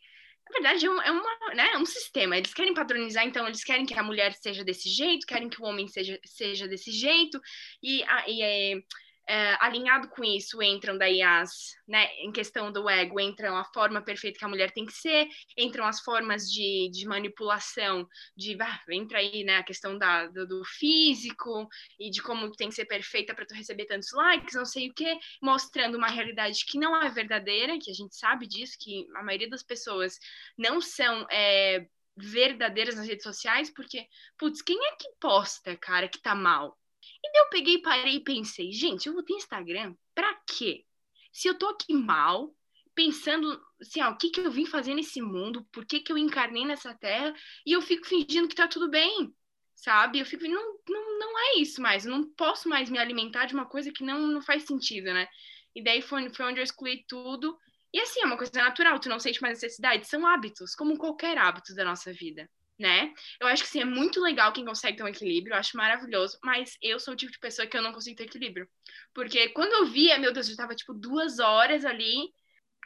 verdade, 0.54 0.87
é, 0.87 0.90
um, 0.90 1.02
é 1.02 1.11
uma, 1.11 1.54
né, 1.54 1.70
é 1.73 1.78
um 1.78 1.87
sistema. 1.87 2.37
Eles 2.37 2.54
querem 2.54 2.75
padronizar, 2.75 3.25
então 3.26 3.46
eles 3.46 3.64
querem 3.64 3.84
que 3.87 3.99
a 3.99 4.02
mulher 4.02 4.32
seja 4.34 4.64
desse 4.64 4.88
jeito, 4.88 5.26
querem 5.26 5.49
que 5.49 5.61
o 5.61 5.64
homem 5.64 5.87
seja, 5.88 6.18
seja 6.25 6.66
desse 6.68 6.90
jeito, 6.90 7.40
e, 7.82 8.02
a, 8.04 8.28
e 8.28 8.42
é, 8.42 8.82
é, 9.26 9.57
alinhado 9.61 10.09
com 10.09 10.23
isso 10.23 10.62
entram 10.62 10.99
daí 10.99 11.23
as, 11.23 11.75
né, 11.88 12.12
em 12.16 12.31
questão 12.31 12.71
do 12.71 12.88
ego, 12.88 13.19
entram 13.19 13.57
a 13.57 13.64
forma 13.64 14.02
perfeita 14.02 14.38
que 14.38 14.45
a 14.45 14.49
mulher 14.49 14.71
tem 14.71 14.85
que 14.85 14.93
ser, 14.93 15.28
entram 15.57 15.87
as 15.87 16.00
formas 16.00 16.50
de, 16.50 16.90
de 16.93 17.07
manipulação, 17.07 18.07
de, 18.37 18.57
ah, 18.61 18.81
entra 18.90 19.19
aí, 19.19 19.45
né, 19.45 19.57
a 19.57 19.62
questão 19.62 19.97
da, 19.97 20.26
do, 20.26 20.47
do 20.47 20.64
físico 20.64 21.66
e 21.99 22.11
de 22.11 22.23
como 22.23 22.50
tem 22.52 22.69
que 22.69 22.75
ser 22.75 22.85
perfeita 22.85 23.35
para 23.35 23.47
tu 23.47 23.54
receber 23.54 23.87
tantos 23.87 24.12
likes, 24.12 24.54
não 24.54 24.66
sei 24.66 24.90
o 24.90 24.95
que, 24.95 25.19
mostrando 25.40 25.97
uma 25.97 26.09
realidade 26.09 26.64
que 26.66 26.78
não 26.78 27.00
é 27.02 27.09
verdadeira, 27.09 27.78
que 27.78 27.90
a 27.90 27.95
gente 27.95 28.14
sabe 28.14 28.47
disso, 28.47 28.76
que 28.78 29.07
a 29.16 29.23
maioria 29.23 29.49
das 29.49 29.62
pessoas 29.62 30.19
não 30.57 30.81
são 30.81 31.26
é, 31.31 31.87
verdadeiras 32.16 32.97
nas 32.97 33.07
redes 33.07 33.25
sociais, 33.25 33.71
porque, 33.71 34.07
putz, 34.38 34.62
quem 34.62 34.78
é 34.87 34.97
que 34.97 35.09
posta, 35.19 35.76
cara, 35.76 36.09
que 36.09 36.21
tá 36.21 36.35
mal? 36.35 36.78
E 37.23 37.32
daí 37.32 37.42
eu 37.42 37.49
peguei, 37.50 37.78
parei 37.78 38.16
e 38.16 38.25
pensei, 38.25 38.73
gente, 38.73 39.06
eu 39.06 39.12
vou 39.12 39.23
ter 39.23 39.34
Instagram 39.34 39.94
pra 40.14 40.34
quê? 40.46 40.84
Se 41.32 41.49
eu 41.49 41.58
tô 41.58 41.68
aqui 41.68 41.94
mal, 41.94 42.54
pensando 42.94 43.61
assim, 43.80 44.02
o 44.02 44.16
que 44.16 44.30
que 44.30 44.40
eu 44.40 44.50
vim 44.50 44.66
fazer 44.66 44.94
nesse 44.94 45.20
mundo, 45.20 45.64
por 45.73 45.84
que 45.84 46.00
que 46.00 46.12
eu 46.12 46.18
encarnei 46.18 46.64
nessa 46.64 46.94
terra, 46.94 47.34
e 47.66 47.73
eu 47.73 47.82
fico 47.82 48.06
fingindo 48.06 48.49
que 48.49 48.54
tá 48.54 48.68
tudo 48.68 48.88
bem, 48.88 49.34
sabe? 49.75 50.20
Eu 50.20 50.26
fico, 50.26 50.44
não, 50.44 50.78
não, 50.88 51.18
não 51.18 51.38
é 51.38 51.58
isso 51.58 51.82
mais, 51.82 52.06
eu 52.06 52.12
não 52.12 52.30
posso 52.34 52.68
mais 52.68 52.88
me 52.88 52.99
alimentar 52.99 53.46
de 53.46 53.54
uma 53.54 53.66
coisa 53.66 53.92
que 53.92 54.04
não, 54.04 54.26
não 54.26 54.40
faz 54.40 54.64
sentido, 54.64 55.12
né? 55.12 55.26
E 55.75 55.82
daí 55.82 56.00
foi, 56.00 56.28
foi 56.30 56.46
onde 56.46 56.61
eu 56.61 56.64
excluí 56.64 57.04
tudo. 57.08 57.58
E 57.92 58.00
assim, 58.00 58.20
é 58.20 58.26
uma 58.26 58.37
coisa 58.37 58.52
natural, 58.54 58.99
tu 59.00 59.08
não 59.08 59.18
sente 59.18 59.42
mais 59.42 59.61
necessidade, 59.61 60.06
são 60.06 60.26
hábitos, 60.26 60.75
como 60.75 60.99
qualquer 60.99 61.37
hábito 61.38 61.75
da 61.75 61.84
nossa 61.84 62.12
vida 62.12 62.49
né? 62.78 63.12
Eu 63.40 63.47
acho 63.47 63.62
que 63.62 63.69
sim, 63.69 63.81
é 63.81 63.85
muito 63.85 64.21
legal 64.21 64.52
quem 64.52 64.64
consegue 64.64 64.97
ter 64.97 65.02
um 65.02 65.09
equilíbrio, 65.09 65.54
eu 65.54 65.59
acho 65.59 65.76
maravilhoso, 65.76 66.38
mas 66.43 66.76
eu 66.83 66.99
sou 66.99 67.14
o 67.14 67.16
tipo 67.16 67.33
de 67.33 67.38
pessoa 67.38 67.66
que 67.66 67.76
eu 67.76 67.83
não 67.83 67.93
consigo 67.93 68.16
ter 68.16 68.25
equilíbrio. 68.25 68.69
Porque 69.12 69.49
quando 69.50 69.73
eu 69.73 69.87
via, 69.87 70.19
meu 70.19 70.33
Deus, 70.33 70.49
eu 70.49 70.57
tava 70.57 70.75
tipo 70.75 70.93
duas 70.93 71.38
horas 71.38 71.85
ali, 71.85 72.33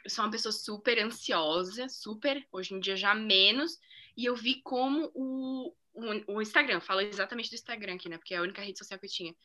eu 0.03 0.09
sou 0.09 0.23
uma 0.23 0.31
pessoa 0.31 0.51
super 0.51 0.99
ansiosa, 0.99 1.89
super, 1.89 2.45
hoje 2.51 2.73
em 2.73 2.79
dia 2.79 2.95
já 2.95 3.15
menos, 3.15 3.77
e 4.15 4.25
eu 4.25 4.35
vi 4.35 4.61
como 4.63 5.11
o, 5.13 5.73
o, 5.93 6.35
o 6.35 6.41
Instagram, 6.41 6.79
falo 6.79 7.01
exatamente 7.01 7.49
do 7.49 7.55
Instagram 7.55 7.95
aqui, 7.95 8.09
né? 8.09 8.17
Porque 8.17 8.33
é 8.33 8.37
a 8.37 8.41
única 8.41 8.61
rede 8.61 8.77
social 8.77 8.99
que 8.99 9.05
eu 9.05 9.11
tinha. 9.11 9.35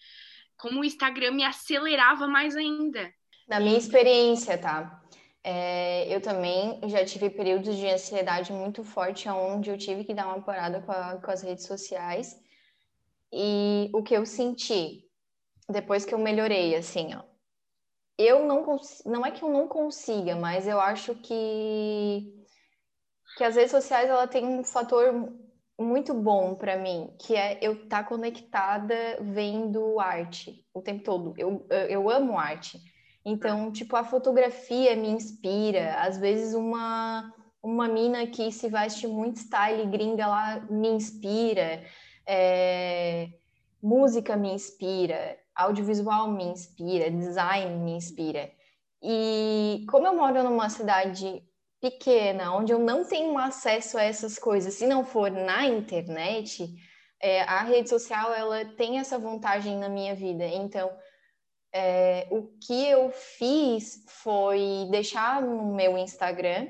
Como 0.57 0.81
o 0.81 0.85
Instagram 0.85 1.33
me 1.33 1.45
acelerava 1.45 2.29
mais 2.29 2.57
ainda. 2.57 3.13
Na 3.49 3.61
minha 3.61 3.79
experiência, 3.79 4.57
tá? 4.57 5.03
É, 5.45 6.15
eu 6.15 6.23
também 6.23 6.81
já 6.89 7.05
tive 7.05 7.29
períodos 7.29 7.77
de 7.77 7.87
ansiedade 7.87 8.51
muito 8.53 8.83
forte, 8.83 9.29
onde 9.29 9.71
eu 9.71 9.77
tive 9.77 10.03
que 10.05 10.15
dar 10.15 10.27
uma 10.29 10.43
parada 10.43 10.81
com, 10.81 10.91
a, 10.91 11.21
com 11.21 11.31
as 11.31 11.43
redes 11.43 11.67
sociais. 11.67 12.35
E 13.31 13.91
o 13.93 14.03
que 14.03 14.15
eu 14.15 14.25
senti 14.25 15.05
depois 15.69 16.05
que 16.05 16.15
eu 16.15 16.19
melhorei, 16.19 16.75
assim, 16.75 17.15
ó, 17.15 17.23
eu 18.19 18.47
não 18.47 18.65
não 19.05 19.27
é 19.27 19.31
que 19.31 19.43
eu 19.43 19.51
não 19.51 19.69
consiga, 19.69 20.37
mas 20.37 20.67
eu 20.67 20.81
acho 20.81 21.15
que 21.17 22.33
que 23.37 23.45
as 23.45 23.57
redes 23.57 23.73
sociais 23.73 24.09
ela 24.09 24.27
tem 24.29 24.47
um 24.47 24.63
fator 24.65 25.13
muito 25.79 26.15
bom 26.15 26.55
para 26.55 26.77
mim, 26.77 27.15
que 27.19 27.35
é 27.35 27.59
eu 27.61 27.73
estar 27.73 28.03
tá 28.03 28.09
conectada 28.09 28.95
vendo 29.21 29.99
arte 29.99 30.65
o 30.73 30.81
tempo 30.81 31.03
todo. 31.03 31.35
Eu, 31.37 31.67
eu 31.89 32.09
amo 32.09 32.39
arte. 32.39 32.79
Então, 33.25 33.73
tipo, 33.73 33.97
a 33.97 34.04
fotografia 34.04 34.95
me 34.97 35.09
inspira. 35.09 35.95
Às 36.00 36.19
vezes 36.19 36.54
uma 36.54 37.33
uma 37.62 37.88
mina 37.88 38.26
que 38.26 38.52
se 38.52 38.69
veste 38.69 39.07
muito 39.07 39.38
style 39.38 39.87
gringa 39.87 40.26
lá 40.26 40.61
me 40.71 40.88
inspira. 40.88 41.83
É... 42.26 43.28
Música 43.83 44.37
me 44.37 44.52
inspira, 44.52 45.38
audiovisual 45.54 46.31
me 46.31 46.45
inspira, 46.45 47.11
design 47.11 47.76
me 47.85 47.93
inspira. 47.93 48.50
E 49.02 49.85
como 49.90 50.07
eu 50.07 50.14
moro 50.14 50.43
numa 50.43 50.69
cidade 50.69 51.43
pequena, 51.81 52.54
onde 52.54 52.73
eu 52.73 52.78
não 52.78 53.04
tenho 53.04 53.37
acesso 53.37 53.99
a 53.99 54.02
essas 54.02 54.38
coisas, 54.38 54.73
se 54.75 54.87
não 54.87 55.04
for 55.04 55.31
na 55.31 55.66
internet, 55.66 56.66
é, 57.21 57.43
a 57.43 57.62
rede 57.62 57.90
social 57.90 58.33
ela 58.33 58.64
tem 58.64 58.99
essa 58.99 59.19
vantagem 59.19 59.78
na 59.78 59.88
minha 59.88 60.14
vida. 60.14 60.47
Então, 60.47 60.90
é, 61.76 62.28
o 62.31 62.45
que 62.61 62.87
eu 62.87 63.11
fiz 63.11 64.04
foi 64.07 64.87
deixar 64.93 65.43
no 65.43 65.75
meu 65.75 65.99
Instagram 65.99 66.69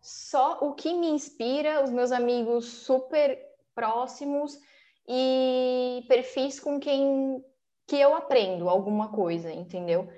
só 0.00 0.58
o 0.60 0.74
que 0.74 0.92
me 0.92 1.06
inspira, 1.10 1.84
os 1.84 1.90
meus 1.90 2.10
amigos 2.10 2.64
super 2.66 3.38
próximos 3.72 4.58
e 5.08 6.04
perfis 6.08 6.58
com 6.58 6.80
quem 6.80 7.42
que 7.86 7.94
eu 7.94 8.16
aprendo 8.16 8.68
alguma 8.68 9.12
coisa, 9.12 9.52
entendeu? 9.52 10.08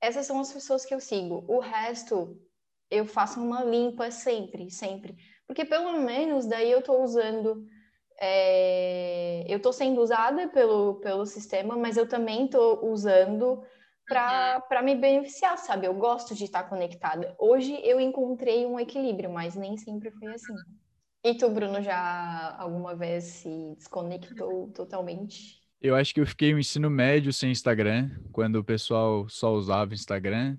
Essas 0.00 0.26
são 0.26 0.38
as 0.38 0.52
pessoas 0.52 0.84
que 0.84 0.94
eu 0.94 1.00
sigo. 1.00 1.44
O 1.48 1.58
resto 1.58 2.40
eu 2.88 3.04
faço 3.04 3.42
uma 3.42 3.64
limpa 3.64 4.12
sempre, 4.12 4.70
sempre. 4.70 5.16
Porque 5.44 5.64
pelo 5.64 6.00
menos 6.00 6.46
daí 6.46 6.70
eu 6.70 6.78
estou 6.78 7.02
usando 7.02 7.66
é, 8.18 9.44
eu 9.48 9.58
estou 9.58 9.72
sendo 9.72 10.00
usada 10.00 10.48
pelo, 10.48 10.94
pelo 10.96 11.26
sistema, 11.26 11.76
mas 11.76 11.96
eu 11.96 12.08
também 12.08 12.46
estou 12.46 12.84
usando 12.90 13.62
para 14.08 14.62
uhum. 14.70 14.84
me 14.84 14.94
beneficiar, 14.94 15.58
sabe? 15.58 15.86
Eu 15.86 15.94
gosto 15.94 16.34
de 16.34 16.44
estar 16.44 16.64
conectada. 16.64 17.34
Hoje 17.38 17.78
eu 17.82 18.00
encontrei 18.00 18.64
um 18.64 18.78
equilíbrio, 18.78 19.30
mas 19.30 19.54
nem 19.56 19.76
sempre 19.76 20.10
foi 20.12 20.32
assim. 20.32 20.54
E 21.24 21.34
tu, 21.34 21.50
Bruno, 21.50 21.82
já 21.82 22.54
alguma 22.58 22.94
vez 22.94 23.24
se 23.24 23.74
desconectou 23.76 24.68
totalmente? 24.68 25.60
Eu 25.80 25.94
acho 25.94 26.14
que 26.14 26.20
eu 26.20 26.26
fiquei 26.26 26.52
no 26.52 26.58
ensino 26.58 26.88
médio 26.88 27.32
sem 27.32 27.50
Instagram, 27.50 28.10
quando 28.32 28.56
o 28.56 28.64
pessoal 28.64 29.28
só 29.28 29.52
usava 29.52 29.92
Instagram. 29.92 30.56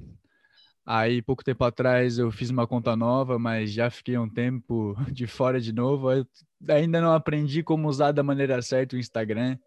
Aí, 0.89 1.21
pouco 1.21 1.43
tempo 1.43 1.65
atrás, 1.65 2.17
eu 2.17 2.31
fiz 2.31 2.49
uma 2.49 2.65
conta 2.65 2.95
nova, 2.95 3.37
mas 3.37 3.73
já 3.73 3.89
fiquei 3.89 4.17
um 4.17 4.29
tempo 4.29 4.95
de 5.11 5.27
fora 5.27 5.59
de 5.59 5.73
novo. 5.73 6.09
Eu 6.09 6.25
ainda 6.69 7.01
não 7.01 7.11
aprendi 7.11 7.61
como 7.61 7.89
usar 7.89 8.13
da 8.13 8.23
maneira 8.23 8.61
certa 8.61 8.95
o 8.95 8.99
Instagram. 8.99 9.57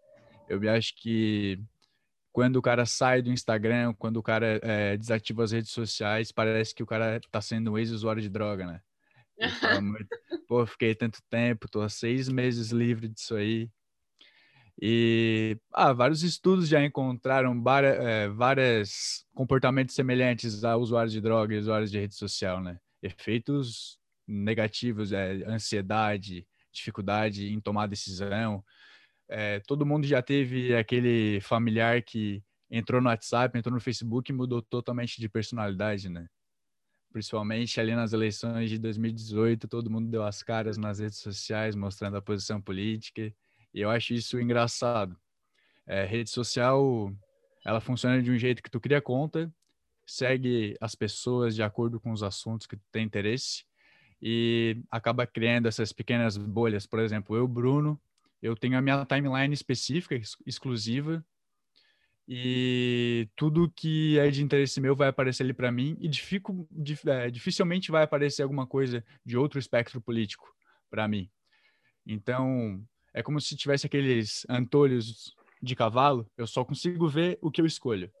Eu 0.49 0.59
acho 0.71 0.95
que 0.95 1.59
quando 2.31 2.55
o 2.55 2.61
cara 2.61 2.87
sai 2.87 3.21
do 3.21 3.31
Instagram, 3.31 3.93
quando 3.99 4.17
o 4.17 4.23
cara 4.23 4.59
é, 4.63 4.97
desativa 4.97 5.43
as 5.43 5.51
redes 5.51 5.69
sociais, 5.69 6.31
parece 6.31 6.73
que 6.73 6.81
o 6.81 6.87
cara 6.87 7.21
tá 7.29 7.39
sendo 7.39 7.73
um 7.73 7.77
ex-usuário 7.77 8.21
de 8.21 8.29
droga, 8.29 8.65
né? 8.65 8.81
Muito, 9.79 10.07
Pô, 10.47 10.65
fiquei 10.65 10.95
tanto 10.95 11.19
tempo, 11.29 11.69
tô 11.69 11.81
há 11.81 11.89
seis 11.89 12.29
meses 12.29 12.71
livre 12.71 13.07
disso 13.07 13.35
aí. 13.35 13.69
E 14.81 15.57
ah, 15.71 15.93
vários 15.93 16.23
estudos 16.23 16.67
já 16.67 16.83
encontraram 16.83 17.61
é, 17.83 18.27
várias 18.29 19.25
comportamentos 19.33 19.93
semelhantes 19.93 20.63
a 20.63 20.75
usuários 20.75 21.13
de 21.13 21.21
droga 21.21 21.53
e 21.53 21.59
usuários 21.59 21.91
de 21.91 21.99
rede 21.99 22.15
social, 22.15 22.59
né? 22.59 22.79
Efeitos 23.03 23.99
negativos, 24.27 25.11
é, 25.11 25.43
ansiedade, 25.45 26.47
dificuldade 26.71 27.53
em 27.53 27.59
tomar 27.59 27.87
decisão, 27.87 28.63
é, 29.33 29.61
todo 29.61 29.85
mundo 29.85 30.05
já 30.05 30.21
teve 30.21 30.75
aquele 30.75 31.39
familiar 31.39 32.01
que 32.01 32.43
entrou 32.69 33.01
no 33.01 33.07
WhatsApp, 33.07 33.57
entrou 33.57 33.73
no 33.73 33.79
Facebook 33.79 34.29
e 34.29 34.35
mudou 34.35 34.61
totalmente 34.61 35.21
de 35.21 35.29
personalidade, 35.29 36.09
né? 36.09 36.27
Principalmente 37.13 37.79
ali 37.79 37.95
nas 37.95 38.11
eleições 38.11 38.69
de 38.69 38.77
2018, 38.77 39.69
todo 39.69 39.89
mundo 39.89 40.09
deu 40.09 40.23
as 40.23 40.43
caras 40.43 40.77
nas 40.77 40.99
redes 40.99 41.19
sociais, 41.19 41.75
mostrando 41.75 42.17
a 42.17 42.21
posição 42.21 42.61
política, 42.61 43.33
e 43.73 43.81
eu 43.81 43.89
acho 43.89 44.13
isso 44.13 44.39
engraçado. 44.39 45.15
É, 45.87 46.05
rede 46.05 46.29
social, 46.29 47.11
ela 47.65 47.81
funciona 47.81 48.21
de 48.21 48.31
um 48.31 48.37
jeito 48.37 48.61
que 48.61 48.69
tu 48.69 48.79
cria 48.79 49.01
conta, 49.01 49.53
segue 50.05 50.75
as 50.79 50.95
pessoas 50.95 51.55
de 51.55 51.63
acordo 51.63 51.99
com 51.99 52.11
os 52.11 52.23
assuntos 52.23 52.67
que 52.67 52.75
tu 52.75 52.83
tem 52.91 53.05
interesse, 53.05 53.65
e 54.21 54.77
acaba 54.91 55.25
criando 55.25 55.67
essas 55.67 55.91
pequenas 55.91 56.37
bolhas. 56.37 56.85
Por 56.85 56.99
exemplo, 56.99 57.35
eu, 57.35 57.47
Bruno, 57.47 57.99
eu 58.41 58.55
tenho 58.55 58.77
a 58.77 58.81
minha 58.81 59.05
timeline 59.05 59.53
específica, 59.53 60.15
exclusiva, 60.45 61.25
e 62.27 63.27
tudo 63.35 63.71
que 63.75 64.17
é 64.19 64.29
de 64.29 64.43
interesse 64.43 64.79
meu 64.79 64.95
vai 64.95 65.09
aparecer 65.09 65.43
ali 65.43 65.53
para 65.53 65.71
mim, 65.71 65.97
e 65.99 66.07
difico, 66.07 66.67
é, 67.07 67.29
dificilmente 67.29 67.91
vai 67.91 68.03
aparecer 68.03 68.43
alguma 68.43 68.67
coisa 68.67 69.03
de 69.25 69.35
outro 69.35 69.59
espectro 69.59 69.99
político 69.99 70.47
para 70.89 71.07
mim. 71.07 71.29
Então, 72.05 72.83
é 73.13 73.21
como 73.21 73.39
se 73.39 73.55
tivesse 73.55 73.85
aqueles 73.85 74.45
antolhos 74.49 75.35
de 75.61 75.75
cavalo, 75.75 76.29
eu 76.37 76.47
só 76.47 76.65
consigo 76.65 77.07
ver 77.07 77.37
o 77.41 77.51
que 77.51 77.61
eu 77.61 77.65
escolho. 77.65 78.11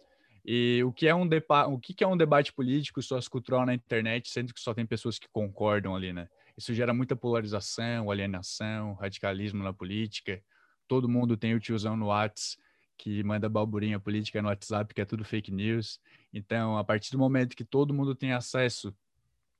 E 0.43 0.83
o 0.83 0.91
que 0.91 1.07
é 1.07 1.13
um, 1.13 1.27
o 1.71 1.79
que 1.79 2.03
é 2.03 2.07
um 2.07 2.17
debate 2.17 2.51
político 2.51 3.01
sociocultural 3.01 3.65
na 3.65 3.73
internet, 3.73 4.29
sendo 4.29 4.53
que 4.53 4.59
só 4.59 4.73
tem 4.73 4.85
pessoas 4.85 5.19
que 5.19 5.27
concordam 5.31 5.95
ali, 5.95 6.11
né? 6.11 6.27
Isso 6.57 6.73
gera 6.73 6.93
muita 6.93 7.15
polarização, 7.15 8.09
alienação, 8.09 8.93
radicalismo 8.95 9.63
na 9.63 9.71
política. 9.71 10.41
Todo 10.87 11.07
mundo 11.07 11.37
tem 11.37 11.53
o 11.53 11.59
tiozão 11.59 11.95
no 11.95 12.07
WhatsApp 12.07 12.61
que 13.01 13.23
manda 13.23 13.49
balburinha 13.49 13.99
política 13.99 14.43
no 14.43 14.47
WhatsApp, 14.49 14.93
que 14.93 15.01
é 15.01 15.05
tudo 15.05 15.25
fake 15.25 15.51
news. 15.51 15.99
Então, 16.31 16.77
a 16.77 16.83
partir 16.83 17.11
do 17.11 17.17
momento 17.17 17.55
que 17.55 17.63
todo 17.65 17.95
mundo 17.95 18.13
tem 18.13 18.31
acesso 18.31 18.95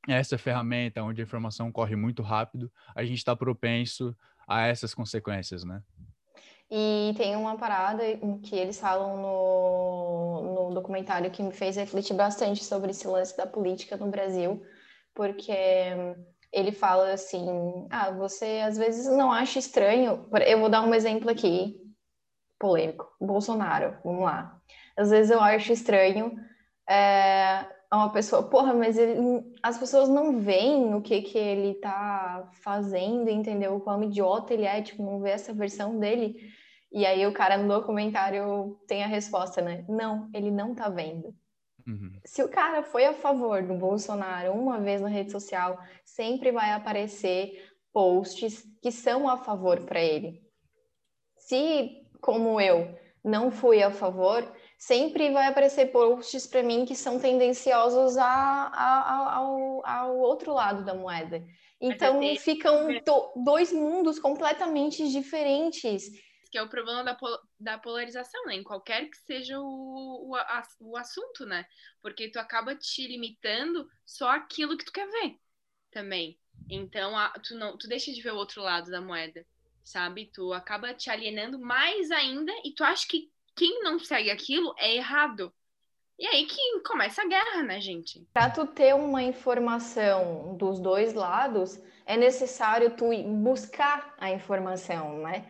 a 0.08 0.14
essa 0.14 0.38
ferramenta, 0.38 1.02
onde 1.02 1.22
a 1.22 1.24
informação 1.24 1.72
corre 1.72 1.96
muito 1.96 2.22
rápido, 2.22 2.72
a 2.94 3.04
gente 3.04 3.18
está 3.18 3.36
propenso 3.36 4.16
a 4.52 4.68
essas 4.68 4.94
consequências, 4.94 5.64
né? 5.64 5.82
E 6.70 7.14
tem 7.18 7.36
uma 7.36 7.58
parada 7.58 8.02
que 8.44 8.56
eles 8.56 8.80
falam 8.80 9.18
no, 9.18 10.54
no 10.54 10.74
documentário 10.74 11.30
que 11.30 11.44
me 11.44 11.52
fez 11.52 11.76
refletir 11.76 12.14
bastante 12.14 12.64
sobre 12.64 12.92
esse 12.92 13.06
lance 13.08 13.36
da 13.36 13.46
política 13.46 13.98
no 13.98 14.10
Brasil, 14.10 14.64
porque 15.14 15.52
ele 16.52 16.72
fala 16.72 17.12
assim: 17.12 17.88
ah, 17.90 18.12
você 18.12 18.62
às 18.66 18.78
vezes 18.78 19.06
não 19.08 19.32
acha 19.32 19.60
estranho. 19.60 20.28
Eu 20.48 20.60
vou 20.60 20.70
dar 20.70 20.82
um 20.82 20.94
exemplo 20.94 21.30
aqui, 21.30 21.78
polêmico. 22.58 23.06
Bolsonaro, 23.20 23.98
vamos 24.04 24.24
lá. 24.24 24.58
Às 24.96 25.10
vezes 25.10 25.32
eu 25.32 25.42
acho 25.42 25.74
estranho 25.74 26.36
é, 26.90 27.66
uma 27.98 28.10
pessoa, 28.10 28.44
porra, 28.44 28.74
mas 28.74 28.98
ele, 28.98 29.20
as 29.62 29.78
pessoas 29.78 30.08
não 30.08 30.40
veem 30.40 30.96
o 30.96 31.02
que, 31.02 31.22
que 31.22 31.38
ele 31.38 31.74
tá 31.76 32.50
fazendo, 32.54 33.30
entendeu? 33.30 33.76
O 33.76 33.82
quão 33.82 34.02
idiota 34.04 34.54
ele 34.54 34.66
é, 34.66 34.82
tipo, 34.82 35.04
não 35.04 35.20
vê 35.20 35.32
essa 35.32 35.54
versão 35.54 36.00
dele. 36.00 36.36
E 36.92 37.06
aí 37.06 37.26
o 37.28 37.34
cara 37.34 37.58
no 37.58 37.68
documentário 37.68 38.80
tem 38.88 39.04
a 39.04 39.08
resposta, 39.08 39.62
né? 39.62 39.86
Não, 39.90 40.30
ele 40.34 40.52
não 40.52 40.74
tá 40.74 40.90
vendo. 40.90 41.36
Uhum. 41.88 42.20
Se 42.24 42.44
o 42.44 42.50
cara 42.50 42.84
foi 42.84 43.06
a 43.06 43.14
favor 43.14 43.64
do 43.64 43.74
Bolsonaro 43.74 44.54
uma 44.54 44.80
vez 44.80 45.02
na 45.02 45.10
rede 45.10 45.32
social, 45.32 45.78
sempre 46.06 46.52
vai 46.52 46.72
aparecer 46.72 47.72
posts 47.92 48.64
que 48.82 48.92
são 48.92 49.28
a 49.28 49.38
favor 49.38 49.82
para 49.82 50.02
ele. 50.02 50.42
Se, 51.38 52.08
como 52.22 52.60
eu, 52.62 52.98
não 53.24 53.52
fui 53.52 53.84
a 53.84 53.92
favor, 53.92 54.50
sempre 54.82 55.30
vai 55.30 55.46
aparecer 55.46 55.92
posts 55.92 56.48
para 56.48 56.64
mim 56.64 56.86
que 56.86 56.96
são 56.96 57.20
tendenciosos 57.20 58.18
a, 58.18 58.26
a, 58.26 59.02
a, 59.02 59.36
ao, 59.36 59.86
ao 59.86 60.18
outro 60.18 60.54
lado 60.54 60.84
da 60.84 60.96
moeda. 60.96 61.46
Então 61.80 62.20
ficam 62.38 62.88
do, 63.06 63.44
dois 63.44 63.72
mundos 63.72 64.18
completamente 64.18 65.08
diferentes 65.12 66.10
que 66.52 66.58
é 66.58 66.62
o 66.62 66.68
problema 66.68 67.02
da, 67.02 67.18
da 67.58 67.78
polarização, 67.78 68.46
né? 68.46 68.56
Em 68.56 68.64
qualquer 68.64 69.10
que 69.10 69.16
seja 69.20 69.58
o, 69.58 70.34
o, 70.34 70.36
o 70.82 70.98
assunto, 70.98 71.46
né? 71.46 71.66
Porque 72.02 72.30
tu 72.30 72.40
acaba 72.40 72.76
te 72.76 73.08
limitando 73.08 73.88
só 74.06 74.32
aquilo 74.32 74.78
que 74.78 74.84
tu 74.84 74.92
quer 74.92 75.10
ver 75.10 75.40
também. 75.92 76.38
Então, 76.70 77.18
a, 77.18 77.30
tu, 77.40 77.56
não, 77.56 77.78
tu 77.78 77.88
deixa 77.88 78.12
de 78.12 78.22
ver 78.22 78.34
o 78.34 78.36
outro 78.36 78.62
lado 78.62 78.92
da 78.92 79.00
moeda, 79.00 79.46
sabe? 79.82 80.30
Tu 80.34 80.52
acaba 80.52 80.94
te 80.94 81.10
alienando 81.10 81.58
mais 81.58 82.12
ainda 82.12 82.52
e 82.66 82.74
tu 82.76 82.84
acha 82.84 83.08
que 83.08 83.32
quem 83.56 83.84
não 83.84 84.00
segue 84.00 84.30
aquilo 84.30 84.74
é 84.78 84.96
errado. 84.96 85.54
E 86.20 86.28
aí 86.28 86.46
que 86.46 86.80
começa 86.82 87.24
a 87.24 87.28
guerra, 87.28 87.64
né, 87.64 87.82
gente? 87.82 88.24
Para 88.32 88.50
tu 88.50 88.68
ter 88.68 88.94
uma 88.94 89.24
informação 89.24 90.56
dos 90.56 90.80
dois 90.80 91.14
lados, 91.14 91.82
é 92.06 92.16
necessário 92.16 92.96
tu 92.96 93.10
buscar 93.24 94.14
a 94.20 94.30
informação, 94.30 95.20
né? 95.20 95.50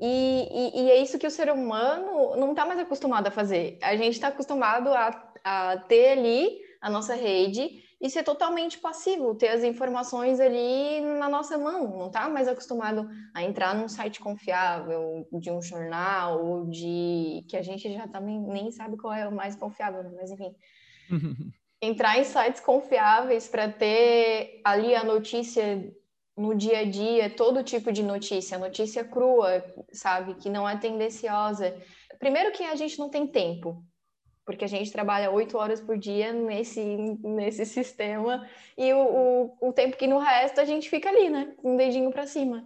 E, 0.00 0.48
e, 0.50 0.82
e, 0.82 0.90
é 0.90 1.00
isso 1.00 1.18
que 1.18 1.26
o 1.26 1.30
ser 1.30 1.50
humano 1.50 2.36
não 2.36 2.50
está 2.50 2.66
mais 2.66 2.78
acostumado 2.80 3.28
a 3.28 3.30
fazer. 3.30 3.78
A 3.82 3.96
gente 3.96 4.14
está 4.14 4.28
acostumado 4.28 4.88
a, 4.88 5.32
a 5.42 5.78
ter 5.78 6.10
ali 6.10 6.58
a 6.80 6.90
nossa 6.90 7.14
rede 7.14 7.82
e 8.00 8.08
ser 8.08 8.22
totalmente 8.22 8.78
passivo, 8.78 9.34
ter 9.34 9.48
as 9.48 9.64
informações 9.64 10.38
ali 10.38 11.00
na 11.00 11.28
nossa 11.28 11.58
mão. 11.58 11.98
Não 11.98 12.06
está 12.06 12.28
mais 12.28 12.46
acostumado 12.46 13.08
a 13.34 13.42
entrar 13.42 13.74
num 13.74 13.88
site 13.88 14.20
confiável, 14.20 15.26
de 15.32 15.50
um 15.50 15.60
jornal, 15.60 16.44
ou 16.44 16.66
de. 16.66 17.44
que 17.48 17.56
a 17.56 17.62
gente 17.62 17.92
já 17.92 18.06
também 18.06 18.40
nem 18.40 18.70
sabe 18.70 18.96
qual 18.96 19.12
é 19.12 19.26
o 19.26 19.34
mais 19.34 19.56
confiável, 19.56 20.02
né? 20.04 20.10
mas 20.14 20.30
enfim. 20.30 20.54
entrar 21.80 22.18
em 22.18 22.24
sites 22.24 22.60
confiáveis 22.60 23.48
para 23.48 23.70
ter 23.70 24.60
ali 24.64 24.94
a 24.94 25.04
notícia 25.04 25.92
no 26.36 26.54
dia 26.54 26.80
a 26.80 26.84
dia 26.84 27.30
todo 27.30 27.64
tipo 27.64 27.90
de 27.92 28.02
notícia, 28.02 28.58
notícia 28.58 29.04
crua, 29.04 29.64
sabe, 29.92 30.34
que 30.34 30.48
não 30.48 30.68
é 30.68 30.76
tendenciosa. 30.76 31.76
Primeiro 32.18 32.52
que 32.52 32.62
a 32.62 32.76
gente 32.76 32.98
não 32.98 33.08
tem 33.08 33.26
tempo, 33.26 33.82
porque 34.48 34.64
a 34.64 34.68
gente 34.68 34.90
trabalha 34.90 35.30
oito 35.30 35.58
horas 35.58 35.78
por 35.78 35.98
dia 35.98 36.32
nesse, 36.32 36.82
nesse 37.22 37.66
sistema 37.66 38.48
e 38.78 38.90
o, 38.94 39.52
o, 39.60 39.68
o, 39.68 39.72
tempo 39.74 39.94
que 39.94 40.06
no 40.06 40.18
resto 40.18 40.58
a 40.58 40.64
gente 40.64 40.88
fica 40.88 41.10
ali, 41.10 41.28
né, 41.28 41.52
um 41.62 41.76
dedinho 41.76 42.10
para 42.10 42.26
cima. 42.26 42.64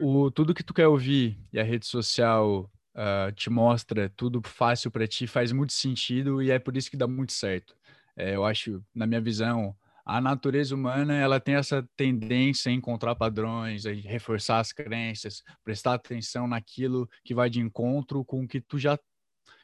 O, 0.00 0.30
tudo 0.30 0.54
que 0.54 0.62
tu 0.62 0.72
quer 0.72 0.86
ouvir 0.86 1.36
e 1.52 1.58
a 1.58 1.64
rede 1.64 1.84
social 1.84 2.70
uh, 2.94 3.32
te 3.32 3.50
mostra 3.50 4.08
tudo 4.08 4.40
fácil 4.46 4.88
para 4.88 5.08
ti 5.08 5.26
faz 5.26 5.50
muito 5.50 5.72
sentido 5.72 6.40
e 6.40 6.52
é 6.52 6.60
por 6.60 6.76
isso 6.76 6.88
que 6.88 6.96
dá 6.96 7.08
muito 7.08 7.32
certo. 7.32 7.74
É, 8.16 8.36
eu 8.36 8.44
acho, 8.44 8.80
na 8.94 9.04
minha 9.04 9.20
visão, 9.20 9.74
a 10.06 10.20
natureza 10.20 10.76
humana 10.76 11.16
ela 11.16 11.40
tem 11.40 11.56
essa 11.56 11.84
tendência 11.96 12.70
a 12.70 12.72
encontrar 12.72 13.16
padrões, 13.16 13.84
a 13.84 13.90
reforçar 13.90 14.60
as 14.60 14.72
crenças, 14.72 15.42
prestar 15.64 15.94
atenção 15.94 16.46
naquilo 16.46 17.10
que 17.24 17.34
vai 17.34 17.50
de 17.50 17.58
encontro 17.58 18.24
com 18.24 18.44
o 18.44 18.48
que 18.48 18.60
tu 18.60 18.78
já 18.78 18.96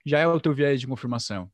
já 0.05 0.19
é 0.19 0.27
o 0.27 0.40
teu 0.40 0.55
viés 0.55 0.81
de 0.81 0.87
confirmação. 0.87 1.51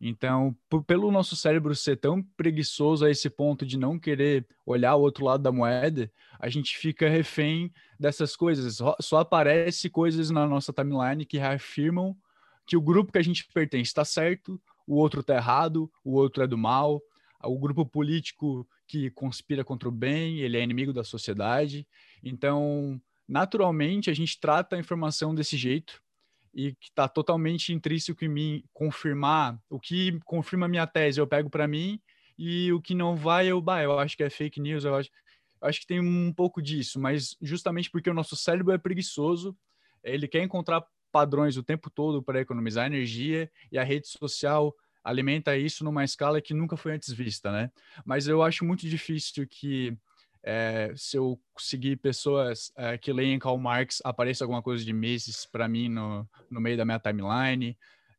Então, 0.00 0.56
por, 0.68 0.84
pelo 0.84 1.10
nosso 1.10 1.36
cérebro 1.36 1.74
ser 1.74 1.96
tão 1.96 2.22
preguiçoso 2.36 3.04
a 3.04 3.10
esse 3.10 3.30
ponto 3.30 3.64
de 3.64 3.78
não 3.78 3.98
querer 3.98 4.46
olhar 4.66 4.94
o 4.96 5.00
outro 5.00 5.24
lado 5.24 5.42
da 5.42 5.52
moeda, 5.52 6.10
a 6.38 6.48
gente 6.48 6.76
fica 6.76 7.08
refém 7.08 7.72
dessas 7.98 8.36
coisas. 8.36 8.76
Só, 8.76 8.96
só 9.00 9.18
aparece 9.18 9.88
coisas 9.88 10.30
na 10.30 10.46
nossa 10.46 10.72
timeline 10.72 11.24
que 11.24 11.38
reafirmam 11.38 12.16
que 12.66 12.76
o 12.76 12.80
grupo 12.80 13.12
que 13.12 13.18
a 13.18 13.22
gente 13.22 13.46
pertence 13.52 13.88
está 13.88 14.04
certo, 14.04 14.60
o 14.86 14.96
outro 14.96 15.20
está 15.20 15.36
errado, 15.36 15.90
o 16.02 16.14
outro 16.14 16.42
é 16.42 16.46
do 16.46 16.58
mal, 16.58 17.00
o 17.42 17.58
grupo 17.58 17.84
político 17.84 18.66
que 18.86 19.10
conspira 19.10 19.64
contra 19.64 19.88
o 19.88 19.92
bem, 19.92 20.40
ele 20.40 20.56
é 20.56 20.62
inimigo 20.62 20.92
da 20.92 21.04
sociedade. 21.04 21.86
Então, 22.22 23.00
naturalmente, 23.28 24.10
a 24.10 24.14
gente 24.14 24.38
trata 24.40 24.76
a 24.76 24.78
informação 24.78 25.34
desse 25.34 25.56
jeito 25.56 26.03
e 26.54 26.74
que 26.74 26.88
está 26.88 27.08
totalmente 27.08 27.72
intrínseco 27.72 28.24
em 28.24 28.28
mim 28.28 28.64
confirmar 28.72 29.58
o 29.68 29.78
que 29.80 30.18
confirma 30.24 30.68
minha 30.68 30.86
tese, 30.86 31.20
eu 31.20 31.26
pego 31.26 31.50
para 31.50 31.66
mim 31.66 32.00
e 32.38 32.72
o 32.72 32.80
que 32.80 32.94
não 32.94 33.16
vai, 33.16 33.48
eu, 33.48 33.60
bah, 33.60 33.82
eu 33.82 33.98
acho 33.98 34.16
que 34.16 34.22
é 34.22 34.30
fake 34.30 34.60
news, 34.60 34.84
eu 34.84 34.94
acho, 34.94 35.10
eu 35.60 35.68
acho 35.68 35.80
que 35.80 35.86
tem 35.86 36.00
um 36.00 36.32
pouco 36.32 36.62
disso, 36.62 37.00
mas 37.00 37.36
justamente 37.40 37.90
porque 37.90 38.08
o 38.08 38.14
nosso 38.14 38.36
cérebro 38.36 38.72
é 38.72 38.78
preguiçoso, 38.78 39.56
ele 40.02 40.28
quer 40.28 40.42
encontrar 40.42 40.84
padrões 41.10 41.56
o 41.56 41.62
tempo 41.62 41.90
todo 41.90 42.22
para 42.22 42.40
economizar 42.40 42.86
energia 42.86 43.50
e 43.70 43.78
a 43.78 43.84
rede 43.84 44.08
social 44.08 44.74
alimenta 45.02 45.56
isso 45.56 45.84
numa 45.84 46.02
escala 46.02 46.40
que 46.40 46.54
nunca 46.54 46.76
foi 46.76 46.92
antes 46.92 47.12
vista, 47.12 47.52
né? 47.52 47.70
Mas 48.04 48.26
eu 48.26 48.42
acho 48.42 48.64
muito 48.64 48.88
difícil 48.88 49.46
que 49.46 49.96
é, 50.44 50.92
se 50.94 51.16
eu 51.16 51.40
seguir 51.58 51.96
pessoas 51.96 52.70
é, 52.76 52.98
que 52.98 53.12
leem 53.12 53.38
Karl 53.38 53.56
Marx, 53.56 54.02
apareça 54.04 54.44
alguma 54.44 54.62
coisa 54.62 54.84
de 54.84 54.92
Mises 54.92 55.46
para 55.46 55.66
mim 55.66 55.88
no, 55.88 56.28
no 56.50 56.60
meio 56.60 56.76
da 56.76 56.84
minha 56.84 57.00
timeline. 57.00 57.76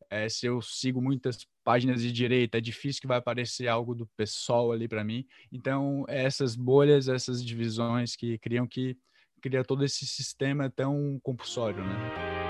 É, 0.10 0.28
se 0.28 0.48
eu 0.48 0.62
sigo 0.62 1.02
muitas 1.02 1.48
páginas 1.64 2.02
de 2.02 2.12
direita, 2.12 2.58
é 2.58 2.62
difícil 2.62 3.02
que 3.02 3.08
vai 3.08 3.18
aparecer 3.18 3.68
algo 3.68 3.94
do 3.94 4.08
pessoal 4.18 4.72
ali 4.72 4.88
para 4.88 5.04
mim. 5.04 5.26
Então, 5.52 6.04
essas 6.08 6.56
bolhas, 6.56 7.08
essas 7.08 7.44
divisões 7.44 8.16
que 8.16 8.40
criam 8.40 8.68
que 8.68 8.98
cria 9.42 9.64
todo 9.64 9.86
esse 9.86 10.08
sistema 10.08 10.72
tão 10.72 11.20
compulsório, 11.22 11.84
né? 11.84 12.45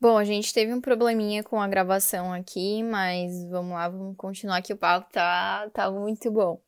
Bom, 0.00 0.16
a 0.16 0.24
gente 0.24 0.54
teve 0.54 0.72
um 0.72 0.80
probleminha 0.80 1.42
com 1.44 1.60
a 1.60 1.68
gravação 1.68 2.32
aqui, 2.32 2.82
mas 2.82 3.44
vamos 3.50 3.72
lá, 3.72 3.86
vamos 3.86 4.16
continuar 4.16 4.62
que 4.62 4.72
o 4.72 4.76
papo 4.76 5.12
tá, 5.12 5.68
tá 5.74 5.90
muito 5.90 6.30
bom. 6.30 6.58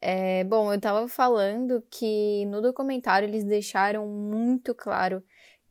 É, 0.00 0.42
bom, 0.42 0.72
eu 0.74 0.80
tava 0.80 1.06
falando 1.06 1.80
que 1.88 2.44
no 2.46 2.60
documentário 2.60 3.28
eles 3.28 3.44
deixaram 3.44 4.08
muito 4.08 4.74
claro 4.74 5.22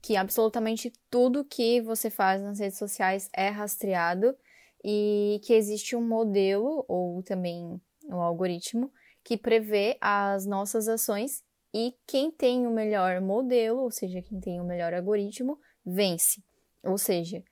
que 0.02 0.16
absolutamente 0.16 0.94
tudo 1.10 1.44
que 1.44 1.82
você 1.82 2.10
faz 2.10 2.42
nas 2.42 2.60
redes 2.60 2.78
sociais 2.78 3.30
é 3.36 3.50
rastreado 3.50 4.34
e 4.82 5.42
que 5.44 5.54
existe 5.54 5.98
um 5.98 6.08
modelo 6.08 6.86
ou 6.88 7.22
também 7.22 7.82
um 8.06 8.22
algoritmo 8.22 8.90
que 9.26 9.38
prevê 9.38 9.98
as 10.00 10.46
nossas 10.46 10.88
ações 10.88 11.44
e 11.74 11.94
quem 12.08 12.32
tem 12.32 12.66
o 12.66 12.72
melhor 12.72 13.20
modelo, 13.20 13.82
ou 13.82 13.92
seja, 13.92 14.22
quem 14.22 14.40
tem 14.40 14.62
o 14.62 14.66
melhor 14.66 14.94
algoritmo, 14.94 15.60
vence. 15.86 16.42
Ou 16.84 16.98
seja, 16.98 17.44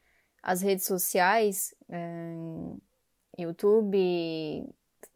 as 0.43 0.61
redes 0.61 0.85
sociais, 0.85 1.73
é, 1.89 2.35
YouTube, 3.37 4.67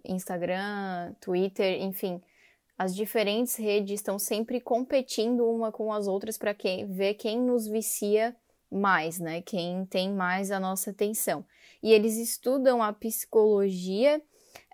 Instagram, 0.03 1.13
Twitter, 1.19 1.81
enfim, 1.81 2.21
as 2.77 2.95
diferentes 2.95 3.55
redes 3.55 3.99
estão 3.99 4.19
sempre 4.19 4.59
competindo 4.59 5.47
uma 5.49 5.71
com 5.71 5.91
as 5.93 6.07
outras 6.07 6.37
para 6.37 6.55
ver 6.87 7.13
quem 7.15 7.39
nos 7.39 7.67
vicia 7.67 8.35
mais, 8.71 9.19
né? 9.19 9.41
Quem 9.41 9.85
tem 9.85 10.11
mais 10.11 10.51
a 10.51 10.59
nossa 10.59 10.91
atenção. 10.91 11.45
E 11.81 11.93
eles 11.93 12.17
estudam 12.17 12.83
a 12.83 12.91
psicologia, 12.91 14.21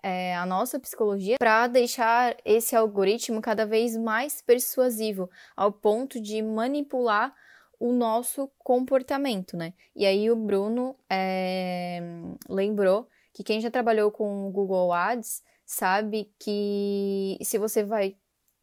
é, 0.02 0.34
a 0.34 0.44
nossa 0.44 0.80
psicologia, 0.80 1.36
para 1.38 1.68
deixar 1.68 2.36
esse 2.44 2.74
algoritmo 2.74 3.40
cada 3.40 3.64
vez 3.64 3.96
mais 3.96 4.42
persuasivo, 4.42 5.30
ao 5.56 5.70
ponto 5.70 6.20
de 6.20 6.42
manipular 6.42 7.32
o 7.82 7.92
nosso 7.92 8.48
comportamento, 8.58 9.56
né? 9.56 9.74
E 9.96 10.06
aí 10.06 10.30
o 10.30 10.36
Bruno 10.36 10.94
é, 11.10 12.00
lembrou 12.48 13.08
que 13.32 13.42
quem 13.42 13.60
já 13.60 13.72
trabalhou 13.72 14.12
com 14.12 14.46
o 14.46 14.52
Google 14.52 14.92
Ads 14.92 15.42
sabe 15.66 16.32
que 16.38 17.36
se 17.42 17.58
você 17.58 17.82
vai 17.82 18.14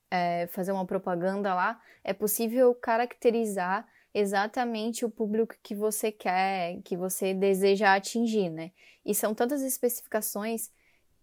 é, 0.09 0.47
fazer 0.47 0.71
uma 0.71 0.85
propaganda 0.85 1.53
lá, 1.53 1.81
é 2.01 2.13
possível 2.13 2.73
caracterizar 2.73 3.85
exatamente 4.13 5.03
o 5.03 5.09
público 5.09 5.53
que 5.61 5.75
você 5.75 6.13
quer, 6.13 6.79
que 6.85 6.95
você 6.95 7.33
deseja 7.33 7.93
atingir, 7.93 8.49
né? 8.49 8.71
E 9.05 9.13
são 9.13 9.35
tantas 9.35 9.61
especificações 9.61 10.71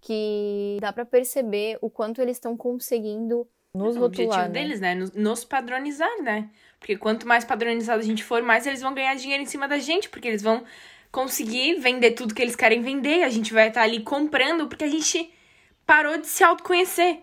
que 0.03 0.77
dá 0.83 0.93
para 0.93 1.07
perceber 1.07 1.79
o 1.81 1.89
quanto 1.89 2.21
eles 2.21 2.37
estão 2.37 2.59
conseguindo 2.59 3.49
nos 3.75 3.97
o 3.97 4.01
rotular, 4.01 4.07
objetivo 4.07 4.43
né? 4.43 4.49
deles, 4.49 4.81
né? 4.81 4.95
Nos 5.15 5.45
padronizar, 5.47 6.23
né? 6.23 6.51
Porque 6.79 6.97
quanto 6.97 7.27
mais 7.27 7.45
padronizado 7.45 8.01
a 8.01 8.05
gente 8.05 8.23
for, 8.23 8.43
mais 8.43 8.67
eles 8.67 8.81
vão 8.81 8.95
ganhar 8.95 9.15
dinheiro 9.15 9.43
em 9.43 9.47
cima 9.47 9.67
da 9.67 9.79
gente, 9.79 10.09
porque 10.09 10.29
eles 10.29 10.43
vão 10.43 10.65
conseguir 11.11 11.77
vender 11.81 12.13
tudo 12.13 12.35
que 12.35 12.43
eles 12.43 12.55
querem 12.55 12.83
vender, 12.83 13.23
a 13.23 13.29
gente 13.29 13.53
vai 13.53 13.69
estar 13.69 13.83
ali 13.83 14.01
comprando, 14.01 14.69
porque 14.69 14.85
a 14.85 14.91
gente 14.91 15.31
parou 15.87 16.19
de 16.19 16.27
se 16.27 16.45
autoconhecer, 16.45 17.21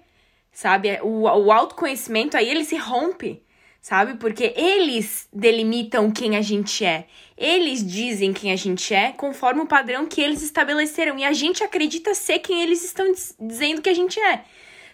sabe? 0.51 0.99
O, 1.03 1.23
o 1.23 1.51
autoconhecimento 1.51 2.35
aí 2.35 2.49
ele 2.49 2.63
se 2.63 2.75
rompe, 2.75 3.43
sabe? 3.81 4.15
Porque 4.15 4.53
eles 4.55 5.27
delimitam 5.31 6.09
quem 6.09 6.37
a 6.37 6.41
gente 6.41 6.85
é. 6.85 7.05
Eles 7.37 7.85
dizem 7.85 8.31
quem 8.31 8.51
a 8.51 8.55
gente 8.55 8.93
é 8.93 9.11
conforme 9.11 9.61
o 9.61 9.67
padrão 9.67 10.05
que 10.07 10.21
eles 10.21 10.41
estabeleceram. 10.41 11.19
E 11.19 11.25
a 11.25 11.33
gente 11.33 11.63
acredita 11.63 12.15
ser 12.15 12.39
quem 12.39 12.63
eles 12.63 12.83
estão 12.83 13.11
dizendo 13.39 13.81
que 13.81 13.89
a 13.89 13.93
gente 13.93 14.19
é. 14.19 14.45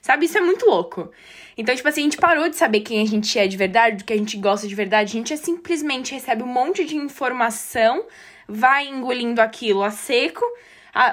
Sabe? 0.01 0.25
Isso 0.25 0.37
é 0.37 0.41
muito 0.41 0.65
louco. 0.65 1.11
Então, 1.59 1.75
tipo 1.75 1.89
assim, 1.89 1.99
a 1.99 2.03
gente 2.05 2.15
parou 2.15 2.47
de 2.47 2.55
saber 2.55 2.79
quem 2.79 3.01
a 3.01 3.05
gente 3.05 3.37
é 3.37 3.45
de 3.45 3.57
verdade, 3.57 3.97
do 3.97 4.05
que 4.05 4.13
a 4.13 4.17
gente 4.17 4.37
gosta 4.37 4.65
de 4.65 4.73
verdade. 4.73 5.09
A 5.09 5.19
gente 5.19 5.33
é 5.33 5.35
simplesmente 5.35 6.13
recebe 6.13 6.41
um 6.41 6.47
monte 6.47 6.85
de 6.85 6.95
informação, 6.95 8.05
vai 8.47 8.87
engolindo 8.87 9.41
aquilo 9.41 9.83
a 9.83 9.91
seco, 9.91 10.41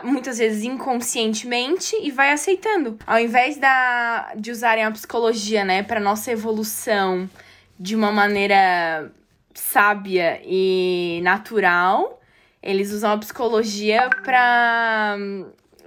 muitas 0.05 0.39
vezes 0.39 0.63
inconscientemente, 0.63 1.97
e 2.01 2.13
vai 2.13 2.31
aceitando. 2.31 2.97
Ao 3.05 3.19
invés 3.19 3.57
da, 3.57 4.35
de 4.37 4.53
usarem 4.53 4.85
a 4.85 4.91
psicologia, 4.93 5.65
né, 5.65 5.83
para 5.83 5.99
nossa 5.99 6.31
evolução 6.31 7.29
de 7.77 7.97
uma 7.97 8.13
maneira 8.13 9.11
sábia 9.53 10.41
e 10.45 11.19
natural, 11.25 12.21
eles 12.63 12.93
usam 12.93 13.11
a 13.11 13.19
psicologia 13.19 14.09
para 14.23 15.17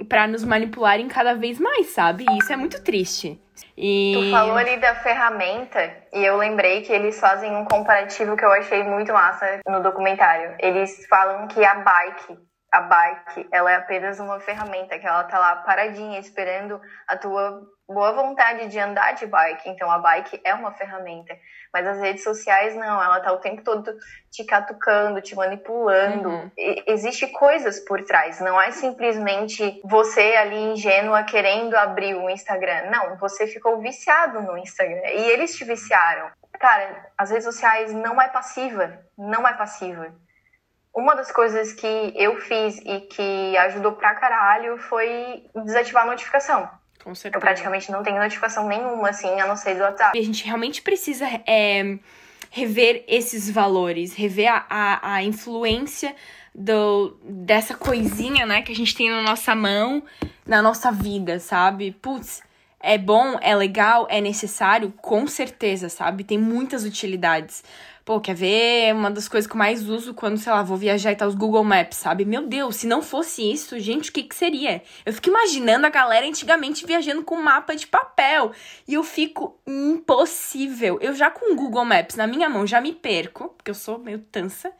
para 0.07 0.27
nos 0.27 0.45
manipularem 0.45 1.07
cada 1.09 1.33
vez 1.33 1.59
mais, 1.59 1.87
sabe? 1.87 2.25
E 2.29 2.37
isso 2.37 2.53
é 2.53 2.55
muito 2.55 2.81
triste. 2.81 3.37
E... 3.81 4.11
Tu 4.13 4.31
falou 4.31 4.57
ali 4.57 4.75
da 4.75 4.93
ferramenta 4.95 5.79
e 6.11 6.25
eu 6.25 6.35
lembrei 6.35 6.81
que 6.81 6.91
eles 6.91 7.17
fazem 7.17 7.55
um 7.55 7.63
comparativo 7.63 8.35
que 8.35 8.43
eu 8.43 8.51
achei 8.51 8.83
muito 8.83 9.13
massa 9.13 9.61
no 9.65 9.81
documentário. 9.81 10.53
Eles 10.59 11.07
falam 11.07 11.47
que 11.47 11.63
a 11.63 11.75
bike, 11.75 12.37
a 12.73 12.81
bike, 12.81 13.47
ela 13.53 13.71
é 13.71 13.75
apenas 13.75 14.19
uma 14.19 14.37
ferramenta, 14.41 14.99
que 14.99 15.07
ela 15.07 15.23
tá 15.23 15.39
lá 15.39 15.55
paradinha 15.57 16.19
esperando 16.19 16.81
a 17.07 17.15
tua 17.15 17.61
boa 17.87 18.11
vontade 18.11 18.67
de 18.67 18.77
andar 18.77 19.13
de 19.13 19.25
bike. 19.25 19.69
Então 19.69 19.89
a 19.89 19.97
bike 19.97 20.41
é 20.43 20.53
uma 20.53 20.73
ferramenta. 20.73 21.33
Mas 21.73 21.85
as 21.85 21.99
redes 21.99 22.23
sociais 22.23 22.75
não, 22.75 23.01
ela 23.01 23.19
tá 23.19 23.31
o 23.31 23.37
tempo 23.37 23.63
todo 23.63 23.95
te 24.31 24.43
catucando, 24.43 25.21
te 25.21 25.35
manipulando. 25.35 26.29
Uhum. 26.29 26.51
existe 26.87 27.27
coisas 27.27 27.79
por 27.79 28.03
trás, 28.03 28.39
não 28.39 28.59
é 28.59 28.71
simplesmente 28.71 29.79
você 29.83 30.35
ali 30.35 30.57
ingênua 30.71 31.23
querendo 31.23 31.75
abrir 31.75 32.15
o 32.15 32.29
Instagram. 32.29 32.89
Não, 32.89 33.17
você 33.17 33.47
ficou 33.47 33.79
viciado 33.79 34.41
no 34.41 34.57
Instagram 34.57 35.07
e 35.07 35.29
eles 35.31 35.55
te 35.55 35.63
viciaram. 35.63 36.29
Cara, 36.59 37.11
as 37.17 37.29
redes 37.29 37.45
sociais 37.45 37.93
não 37.93 38.21
é 38.21 38.27
passiva, 38.27 38.99
não 39.17 39.47
é 39.47 39.53
passiva. 39.53 40.13
Uma 40.93 41.15
das 41.15 41.31
coisas 41.31 41.71
que 41.71 42.13
eu 42.15 42.35
fiz 42.41 42.77
e 42.79 43.01
que 43.01 43.57
ajudou 43.57 43.93
pra 43.93 44.15
caralho 44.15 44.77
foi 44.77 45.49
desativar 45.63 46.03
a 46.03 46.07
notificação. 46.07 46.69
Com 47.03 47.15
certeza. 47.15 47.37
Eu 47.37 47.41
praticamente 47.41 47.91
não 47.91 48.03
tenho 48.03 48.17
notificação 48.19 48.67
nenhuma, 48.67 49.09
assim, 49.09 49.39
a 49.39 49.47
não 49.47 49.55
ser 49.55 49.75
do 49.75 49.81
WhatsApp. 49.81 50.17
E 50.17 50.21
a 50.21 50.25
gente 50.25 50.45
realmente 50.45 50.81
precisa 50.81 51.25
é, 51.47 51.97
rever 52.49 53.03
esses 53.07 53.49
valores, 53.49 54.13
rever 54.13 54.51
a, 54.51 54.65
a, 54.69 55.13
a 55.15 55.23
influência 55.23 56.15
do, 56.53 57.17
dessa 57.23 57.75
coisinha, 57.75 58.45
né, 58.45 58.61
que 58.61 58.71
a 58.71 58.75
gente 58.75 58.95
tem 58.95 59.09
na 59.09 59.21
nossa 59.21 59.55
mão, 59.55 60.03
na 60.45 60.61
nossa 60.61 60.91
vida, 60.91 61.39
sabe? 61.39 61.91
Putz, 62.01 62.41
é 62.79 62.97
bom, 62.97 63.37
é 63.41 63.55
legal, 63.55 64.07
é 64.09 64.19
necessário, 64.21 64.91
com 65.01 65.27
certeza, 65.27 65.89
sabe? 65.89 66.23
Tem 66.23 66.37
muitas 66.37 66.83
utilidades. 66.83 67.63
Pô, 68.09 68.19
quer 68.19 68.33
ver? 68.33 68.91
Uma 68.95 69.11
das 69.11 69.27
coisas 69.27 69.45
que 69.45 69.53
eu 69.53 69.59
mais 69.59 69.87
uso 69.87 70.15
quando, 70.15 70.35
sei 70.35 70.51
lá, 70.51 70.63
vou 70.63 70.75
viajar 70.75 71.11
e 71.11 71.15
tá 71.15 71.27
os 71.27 71.35
Google 71.35 71.63
Maps, 71.63 71.95
sabe? 71.97 72.25
Meu 72.25 72.47
Deus, 72.47 72.77
se 72.77 72.87
não 72.87 73.03
fosse 73.03 73.43
isso, 73.51 73.77
gente, 73.77 74.09
o 74.09 74.13
que 74.13 74.23
que 74.23 74.33
seria? 74.33 74.81
Eu 75.05 75.13
fico 75.13 75.29
imaginando 75.29 75.85
a 75.85 75.91
galera 75.91 76.25
antigamente 76.25 76.87
viajando 76.87 77.21
com 77.23 77.35
mapa 77.35 77.75
de 77.75 77.85
papel. 77.85 78.51
E 78.87 78.95
eu 78.95 79.03
fico 79.03 79.59
impossível. 79.67 80.97
Eu 80.99 81.13
já 81.13 81.29
com 81.29 81.53
o 81.53 81.55
Google 81.55 81.85
Maps 81.85 82.15
na 82.15 82.25
minha 82.25 82.49
mão 82.49 82.65
já 82.65 82.81
me 82.81 82.93
perco, 82.93 83.49
porque 83.49 83.69
eu 83.69 83.75
sou 83.75 83.99
meio 83.99 84.17
tansa. 84.31 84.71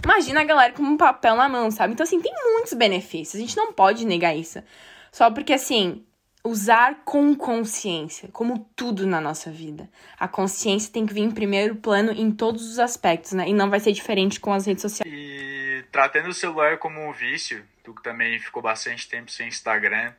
Imagina 0.00 0.42
a 0.42 0.44
galera 0.44 0.72
com 0.72 0.84
um 0.84 0.96
papel 0.96 1.34
na 1.34 1.48
mão, 1.48 1.72
sabe? 1.72 1.92
Então, 1.92 2.04
assim, 2.04 2.20
tem 2.20 2.32
muitos 2.52 2.72
benefícios. 2.74 3.34
A 3.34 3.44
gente 3.44 3.56
não 3.56 3.72
pode 3.72 4.06
negar 4.06 4.36
isso. 4.36 4.62
Só 5.10 5.28
porque, 5.28 5.54
assim, 5.54 6.05
usar 6.46 7.02
com 7.04 7.34
consciência, 7.34 8.28
como 8.32 8.68
tudo 8.76 9.06
na 9.06 9.20
nossa 9.20 9.50
vida. 9.50 9.88
A 10.18 10.28
consciência 10.28 10.92
tem 10.92 11.04
que 11.06 11.12
vir 11.12 11.22
em 11.22 11.30
primeiro 11.30 11.76
plano 11.76 12.12
em 12.12 12.30
todos 12.30 12.70
os 12.70 12.78
aspectos, 12.78 13.32
né? 13.32 13.48
E 13.48 13.52
não 13.52 13.68
vai 13.68 13.80
ser 13.80 13.92
diferente 13.92 14.40
com 14.40 14.52
as 14.52 14.66
redes 14.66 14.82
sociais. 14.82 15.12
E 15.12 15.84
tratando 15.90 16.28
o 16.28 16.34
celular 16.34 16.78
como 16.78 17.00
um 17.00 17.12
vício, 17.12 17.64
tu 17.82 17.94
que 17.94 18.02
também 18.02 18.38
ficou 18.38 18.62
bastante 18.62 19.08
tempo 19.08 19.30
sem 19.30 19.48
Instagram, 19.48 20.12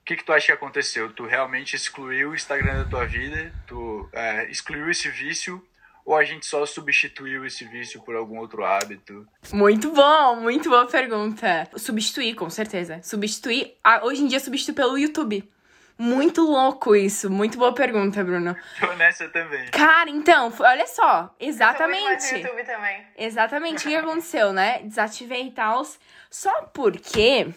o 0.00 0.04
que, 0.04 0.16
que 0.16 0.24
tu 0.24 0.32
acha 0.32 0.46
que 0.46 0.52
aconteceu? 0.52 1.12
Tu 1.12 1.24
realmente 1.24 1.76
excluiu 1.76 2.30
o 2.30 2.34
Instagram 2.34 2.82
da 2.82 2.84
tua 2.84 3.06
vida? 3.06 3.52
Tu 3.66 4.08
é, 4.12 4.50
excluiu 4.50 4.90
esse 4.90 5.08
vício? 5.08 5.62
ou 6.04 6.16
a 6.16 6.24
gente 6.24 6.44
só 6.44 6.66
substituiu 6.66 7.46
esse 7.46 7.64
vício 7.64 8.00
por 8.02 8.14
algum 8.14 8.38
outro 8.38 8.62
hábito? 8.64 9.26
Muito 9.52 9.90
bom, 9.90 10.36
muito 10.36 10.68
boa 10.68 10.86
pergunta. 10.86 11.66
Substituir, 11.76 12.34
com 12.34 12.50
certeza. 12.50 13.00
Substituir, 13.02 13.74
hoje 14.02 14.22
em 14.22 14.26
dia 14.26 14.38
substitui 14.38 14.74
pelo 14.74 14.98
YouTube. 14.98 15.48
Muito 15.96 16.42
louco 16.42 16.96
isso. 16.96 17.30
Muito 17.30 17.56
boa 17.56 17.72
pergunta, 17.72 18.22
Bruno. 18.24 18.56
Tô 18.80 18.92
nessa 18.94 19.28
também. 19.28 19.66
Cara, 19.70 20.10
então, 20.10 20.52
olha 20.58 20.86
só. 20.86 21.32
Exatamente. 21.38 22.32
Eu 22.32 22.38
YouTube 22.38 22.64
também. 22.64 23.06
Exatamente 23.16 23.86
o 23.86 23.88
que 23.90 23.96
aconteceu, 23.96 24.52
né? 24.52 24.80
Desativei 24.82 25.46
e 25.46 25.50
tal. 25.52 25.86
Só 26.28 26.62
porque 26.72 27.48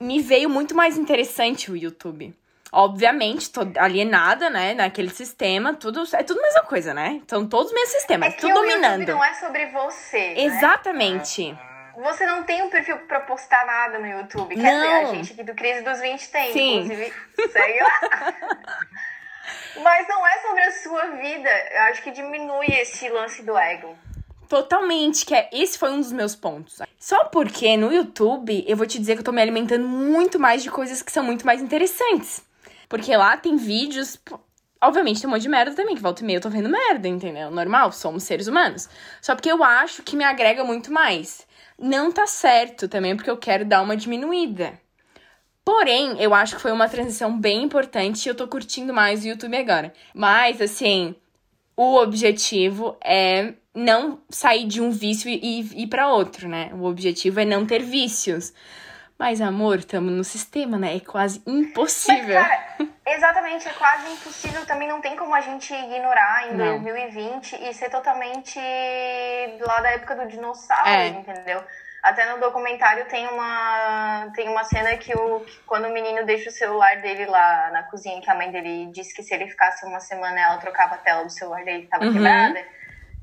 me 0.00 0.20
veio 0.20 0.50
muito 0.50 0.74
mais 0.74 0.98
interessante 0.98 1.70
o 1.70 1.76
YouTube. 1.76 2.34
Obviamente, 2.72 3.48
tô 3.50 3.60
alienada, 3.78 4.50
né, 4.50 4.74
naquele 4.74 5.08
sistema, 5.08 5.72
tudo, 5.72 6.02
é 6.12 6.22
tudo 6.22 6.40
a 6.40 6.42
mesma 6.42 6.62
coisa, 6.62 6.92
né? 6.92 7.22
São 7.26 7.46
todos 7.46 7.68
os 7.68 7.72
mesmos 7.72 7.92
sistemas, 7.92 8.34
é 8.34 8.36
tudo 8.36 8.52
dominando. 8.52 9.00
YouTube 9.00 9.12
não 9.12 9.24
é 9.24 9.34
sobre 9.34 9.66
você, 9.66 10.34
né? 10.34 10.40
Exatamente. 10.42 11.52
Né? 11.52 11.75
Você 11.96 12.26
não 12.26 12.44
tem 12.44 12.62
um 12.62 12.68
perfil 12.68 12.98
pra 13.08 13.20
postar 13.20 13.64
nada 13.64 13.98
no 13.98 14.06
YouTube. 14.06 14.54
Quer 14.54 14.72
não. 14.72 14.82
dizer, 14.82 14.94
a 14.94 15.04
gente 15.14 15.32
aqui 15.32 15.42
do 15.42 15.54
Crise 15.54 15.82
dos 15.82 16.00
20 16.00 16.30
tem, 16.30 16.52
Sim. 16.52 16.74
inclusive. 16.80 17.12
Sei 17.50 17.80
lá. 17.80 18.34
Mas 19.82 20.08
não 20.08 20.26
é 20.26 20.38
sobre 20.40 20.62
a 20.62 20.72
sua 20.72 21.06
vida. 21.16 21.48
Eu 21.48 21.82
acho 21.84 22.02
que 22.02 22.10
diminui 22.10 22.66
esse 22.66 23.08
lance 23.08 23.42
do 23.42 23.56
ego. 23.56 23.96
Totalmente, 24.48 25.26
que 25.26 25.34
é, 25.34 25.48
esse 25.52 25.78
foi 25.78 25.90
um 25.90 26.00
dos 26.00 26.12
meus 26.12 26.36
pontos. 26.36 26.80
Só 26.98 27.24
porque 27.24 27.76
no 27.76 27.92
YouTube 27.92 28.64
eu 28.66 28.76
vou 28.76 28.86
te 28.86 28.98
dizer 28.98 29.14
que 29.14 29.20
eu 29.20 29.24
tô 29.24 29.32
me 29.32 29.42
alimentando 29.42 29.86
muito 29.86 30.38
mais 30.38 30.62
de 30.62 30.70
coisas 30.70 31.02
que 31.02 31.10
são 31.10 31.24
muito 31.24 31.44
mais 31.44 31.60
interessantes. 31.60 32.44
Porque 32.88 33.16
lá 33.16 33.36
tem 33.36 33.56
vídeos. 33.56 34.18
Obviamente 34.80 35.20
tem 35.20 35.28
um 35.28 35.32
monte 35.32 35.42
de 35.42 35.48
merda 35.48 35.74
também, 35.74 35.96
que 35.96 36.02
volta 36.02 36.22
e 36.22 36.26
meia 36.26 36.36
eu 36.36 36.40
tô 36.42 36.50
vendo 36.50 36.68
merda, 36.68 37.08
entendeu? 37.08 37.50
Normal, 37.50 37.90
somos 37.90 38.22
seres 38.22 38.46
humanos. 38.46 38.88
Só 39.20 39.34
porque 39.34 39.50
eu 39.50 39.64
acho 39.64 40.02
que 40.02 40.14
me 40.14 40.24
agrega 40.24 40.62
muito 40.62 40.92
mais. 40.92 41.45
Não 41.78 42.10
tá 42.10 42.26
certo 42.26 42.88
também, 42.88 43.14
porque 43.14 43.30
eu 43.30 43.36
quero 43.36 43.64
dar 43.64 43.82
uma 43.82 43.96
diminuída. 43.96 44.80
Porém, 45.64 46.20
eu 46.20 46.32
acho 46.32 46.56
que 46.56 46.62
foi 46.62 46.72
uma 46.72 46.88
transição 46.88 47.38
bem 47.38 47.64
importante 47.64 48.24
e 48.24 48.28
eu 48.28 48.34
tô 48.34 48.46
curtindo 48.46 48.94
mais 48.94 49.24
o 49.24 49.28
YouTube 49.28 49.56
agora. 49.56 49.92
Mas, 50.14 50.60
assim, 50.60 51.14
o 51.76 51.96
objetivo 51.96 52.96
é 53.04 53.54
não 53.74 54.20
sair 54.30 54.64
de 54.64 54.80
um 54.80 54.90
vício 54.90 55.28
e 55.28 55.60
ir 55.82 55.86
para 55.88 56.08
outro, 56.08 56.48
né? 56.48 56.70
O 56.72 56.84
objetivo 56.84 57.40
é 57.40 57.44
não 57.44 57.66
ter 57.66 57.82
vícios. 57.82 58.54
Mas, 59.18 59.40
amor, 59.40 59.80
estamos 59.80 60.12
no 60.12 60.24
sistema, 60.24 60.78
né? 60.78 60.96
É 60.96 61.00
quase 61.00 61.42
impossível. 61.46 62.40
Mas, 62.40 62.48
cara, 62.48 62.88
exatamente, 63.06 63.68
é 63.68 63.72
quase 63.72 64.12
impossível. 64.12 64.66
Também 64.66 64.88
não 64.88 65.00
tem 65.00 65.16
como 65.16 65.34
a 65.34 65.40
gente 65.40 65.72
ignorar 65.72 66.48
em 66.48 66.54
não. 66.54 66.82
2020 66.82 67.56
e 67.62 67.74
ser 67.74 67.90
totalmente 67.90 68.58
lá 69.60 69.80
da 69.80 69.90
época 69.90 70.16
do 70.16 70.26
dinossauro, 70.26 70.88
é. 70.88 71.08
entendeu? 71.08 71.62
Até 72.02 72.30
no 72.30 72.38
documentário 72.40 73.06
tem 73.06 73.26
uma, 73.26 74.30
tem 74.34 74.48
uma 74.48 74.62
cena 74.62 74.96
que, 74.96 75.12
o, 75.16 75.40
que 75.40 75.58
quando 75.66 75.86
o 75.86 75.92
menino 75.92 76.24
deixa 76.24 76.50
o 76.50 76.52
celular 76.52 77.00
dele 77.00 77.26
lá 77.26 77.70
na 77.72 77.82
cozinha, 77.84 78.20
que 78.20 78.30
a 78.30 78.34
mãe 78.34 78.50
dele 78.50 78.86
disse 78.92 79.14
que 79.14 79.22
se 79.22 79.34
ele 79.34 79.48
ficasse 79.48 79.84
uma 79.84 79.98
semana, 79.98 80.40
ela 80.40 80.58
trocava 80.58 80.94
a 80.94 80.98
tela 80.98 81.24
do 81.24 81.30
celular 81.30 81.64
dele 81.64 81.82
que 81.82 81.88
tava 81.88 82.04
uhum. 82.04 82.12
quebrada. 82.12 82.64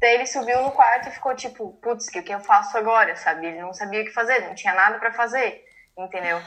Daí 0.01 0.15
ele 0.15 0.25
subiu 0.25 0.61
no 0.63 0.71
quarto 0.71 1.07
e 1.07 1.11
ficou 1.11 1.33
tipo, 1.33 1.71
putz, 1.81 2.07
o 2.07 2.11
que 2.11 2.33
eu 2.33 2.41
faço 2.41 2.77
agora, 2.77 3.15
sabe? 3.15 3.47
Ele 3.47 3.61
não 3.61 3.73
sabia 3.73 4.01
o 4.01 4.05
que 4.05 4.11
fazer, 4.11 4.41
não 4.41 4.53
tinha 4.53 4.73
nada 4.73 4.99
para 4.99 5.13
fazer 5.13 5.63
entendeu? 5.97 6.41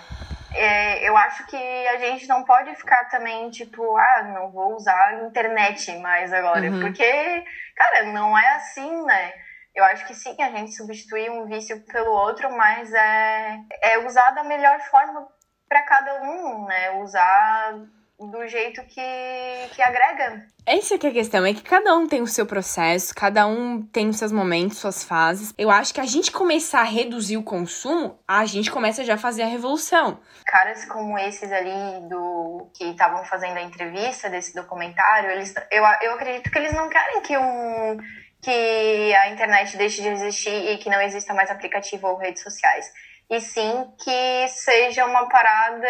É, 0.54 1.08
eu 1.08 1.16
acho 1.16 1.46
que 1.46 1.56
a 1.56 1.98
gente 1.98 2.26
não 2.26 2.44
pode 2.44 2.74
ficar 2.76 3.04
também, 3.08 3.50
tipo, 3.50 3.96
ah, 3.96 4.22
não 4.34 4.50
vou 4.50 4.74
usar 4.74 4.96
a 5.08 5.24
internet 5.24 5.96
mais 5.98 6.32
agora. 6.32 6.70
Uhum. 6.70 6.80
Porque, 6.80 7.44
cara, 7.74 8.04
não 8.12 8.36
é 8.36 8.48
assim, 8.56 9.04
né? 9.04 9.32
Eu 9.74 9.84
acho 9.84 10.06
que 10.06 10.14
sim, 10.14 10.34
a 10.40 10.50
gente 10.50 10.72
substitui 10.72 11.28
um 11.28 11.46
vício 11.46 11.84
pelo 11.86 12.10
outro, 12.10 12.50
mas 12.56 12.92
é, 12.94 13.58
é 13.82 13.98
usar 14.06 14.30
da 14.30 14.42
melhor 14.42 14.80
forma 14.80 15.28
para 15.68 15.82
cada 15.82 16.22
um, 16.22 16.64
né? 16.64 16.90
Usar 17.02 17.74
do 18.18 18.46
jeito 18.46 18.82
que, 18.84 19.68
que 19.74 19.82
agrega. 19.82 20.46
Essa 20.64 20.98
que 20.98 21.06
é 21.06 21.10
a 21.10 21.12
questão, 21.12 21.44
é 21.44 21.52
que 21.52 21.62
cada 21.62 21.94
um 21.94 22.08
tem 22.08 22.22
o 22.22 22.26
seu 22.26 22.46
processo, 22.46 23.14
cada 23.14 23.46
um 23.46 23.82
tem 23.82 24.08
os 24.08 24.18
seus 24.18 24.32
momentos, 24.32 24.78
suas 24.78 25.04
fases. 25.04 25.52
Eu 25.58 25.70
acho 25.70 25.92
que 25.92 26.00
a 26.00 26.06
gente 26.06 26.32
começar 26.32 26.80
a 26.80 26.84
reduzir 26.84 27.36
o 27.36 27.42
consumo, 27.42 28.18
a 28.26 28.44
gente 28.46 28.70
começa 28.70 29.04
já 29.04 29.14
a 29.14 29.18
fazer 29.18 29.42
a 29.42 29.46
revolução. 29.46 30.18
Caras 30.46 30.84
como 30.86 31.18
esses 31.18 31.52
ali 31.52 32.08
do 32.08 32.70
que 32.74 32.84
estavam 32.84 33.24
fazendo 33.24 33.58
a 33.58 33.62
entrevista 33.62 34.30
desse 34.30 34.54
documentário, 34.54 35.30
eles, 35.30 35.54
eu, 35.70 35.84
eu 36.02 36.12
acredito 36.14 36.50
que 36.50 36.58
eles 36.58 36.72
não 36.72 36.88
querem 36.88 37.20
que 37.20 37.36
um 37.36 37.98
que 38.42 39.14
a 39.14 39.30
internet 39.30 39.76
deixe 39.76 40.02
de 40.02 40.08
existir 40.08 40.70
e 40.70 40.78
que 40.78 40.88
não 40.88 41.00
exista 41.00 41.34
mais 41.34 41.50
aplicativo 41.50 42.06
ou 42.06 42.16
redes 42.16 42.42
sociais. 42.42 42.86
E 43.28 43.40
sim 43.40 43.90
que 43.98 44.48
seja 44.48 45.04
uma 45.04 45.28
parada 45.28 45.88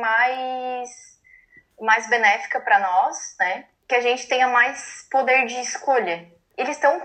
mais 0.00 1.15
mais 1.80 2.08
benéfica 2.08 2.60
para 2.60 2.78
nós, 2.78 3.36
né? 3.38 3.64
Que 3.88 3.94
a 3.94 4.00
gente 4.00 4.26
tenha 4.28 4.48
mais 4.48 5.06
poder 5.10 5.46
de 5.46 5.60
escolha. 5.60 6.26
Eles 6.56 6.76
estão. 6.76 7.00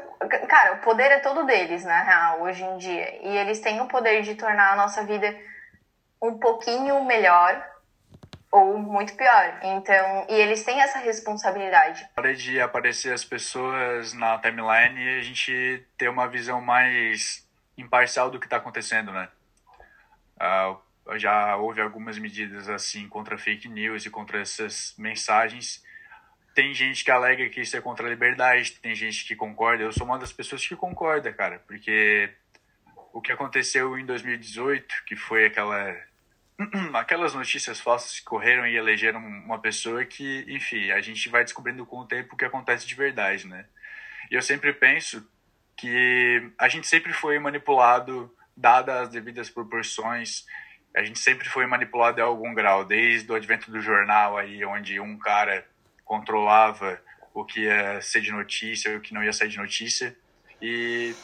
Cara, 0.47 0.73
o 0.75 0.81
poder 0.81 1.12
é 1.12 1.19
todo 1.19 1.45
deles, 1.45 1.84
na 1.84 2.01
real, 2.01 2.41
hoje 2.41 2.63
em 2.63 2.77
dia. 2.77 3.19
E 3.21 3.38
eles 3.38 3.60
têm 3.60 3.81
o 3.81 3.88
poder 3.88 4.21
de 4.21 4.36
tornar 4.36 4.73
a 4.73 4.75
nossa 4.75 5.03
vida 5.03 5.36
um 6.21 6.39
pouquinho 6.39 7.03
melhor 7.03 7.71
ou 8.51 8.77
muito 8.77 9.15
pior. 9.15 9.60
Então, 9.63 10.25
e 10.29 10.34
eles 10.34 10.63
têm 10.63 10.81
essa 10.81 10.99
responsabilidade. 10.99 12.07
Para 12.13 12.34
de 12.34 12.60
aparecer 12.60 13.13
as 13.13 13.23
pessoas 13.23 14.13
na 14.13 14.38
timeline 14.39 14.99
e 14.99 15.19
a 15.19 15.23
gente 15.23 15.86
ter 15.97 16.10
uma 16.10 16.27
visão 16.27 16.62
mais 16.62 17.47
imparcial 17.77 18.29
do 18.29 18.39
que 18.39 18.45
está 18.45 18.57
acontecendo, 18.57 19.12
né? 19.12 19.29
Uh, 20.39 20.77
já 21.16 21.56
houve 21.56 21.82
algumas 21.82 22.18
medidas 22.18 22.70
assim 22.70 23.08
contra 23.08 23.38
fake 23.38 23.68
news 23.68 24.06
e 24.06 24.10
contra 24.10 24.42
essas 24.42 24.94
mensagens. 24.98 25.84
Tem 26.54 26.74
gente 26.74 27.04
que 27.04 27.12
alega 27.12 27.50
que 27.50 27.62
isso 27.62 27.78
é 27.78 27.82
contra 27.82 28.06
a 28.06 28.10
liberdade, 28.10 28.74
tem 28.82 28.94
gente 28.94 29.26
que 29.26 29.36
concorda. 29.36 29.84
Eu 29.84 29.92
sou 29.92 30.06
uma 30.06 30.20
das 30.20 30.34
pessoas 30.34 30.66
que 30.66 30.76
concorda, 30.76 31.32
cara, 31.32 31.60
porque 31.68 32.30
o 33.14 33.22
que 33.22 33.32
aconteceu 33.32 33.98
em 33.98 34.06
2018, 34.06 35.04
que 35.06 35.16
foi 35.16 35.46
aquela 35.46 35.96
aquelas 36.94 37.34
notícias 37.34 37.80
falsas 37.80 38.20
que 38.20 38.26
correram 38.26 38.68
e 38.68 38.76
elegeram 38.76 39.20
uma 39.20 39.60
pessoa 39.60 40.06
que, 40.06 40.46
enfim, 40.48 40.92
a 40.92 41.02
gente 41.02 41.30
vai 41.30 41.44
descobrindo 41.44 41.86
com 41.86 42.00
o 42.00 42.06
tempo 42.06 42.36
o 42.36 42.38
que 42.38 42.46
acontece 42.46 42.88
de 42.88 42.96
verdade, 42.96 43.48
né? 43.48 43.66
E 44.30 44.36
eu 44.36 44.42
sempre 44.42 44.72
penso 44.74 45.28
que 45.76 46.52
a 46.58 46.68
gente 46.68 46.88
sempre 46.88 47.12
foi 47.14 47.40
manipulado, 47.40 48.34
dadas 48.56 49.04
as 49.04 49.10
devidas 49.10 49.50
proporções, 49.50 50.46
a 50.95 51.04
gente 51.04 51.19
sempre 51.19 51.47
foi 51.47 51.65
manipulado 51.65 52.19
em 52.19 52.23
algum 52.23 52.54
grau, 52.54 52.84
desde 52.84 53.32
o 53.32 53.36
advento 53.36 53.71
do 53.71 53.82
jornal 53.82 54.38
aí, 54.38 54.63
onde 54.65 54.99
um 54.99 55.17
cara 55.17 55.65
controlava 56.04 56.99
o 57.34 57.45
que 57.45 57.62
ia 57.62 58.01
ser 58.01 58.21
de 58.21 58.32
notícia, 58.32 58.97
o 58.97 59.01
que 59.01 59.13
não 59.13 59.23
ia 59.23 59.32
ser 59.32 59.47
de 59.47 59.58
notícia. 59.58 60.15
E 60.62 61.15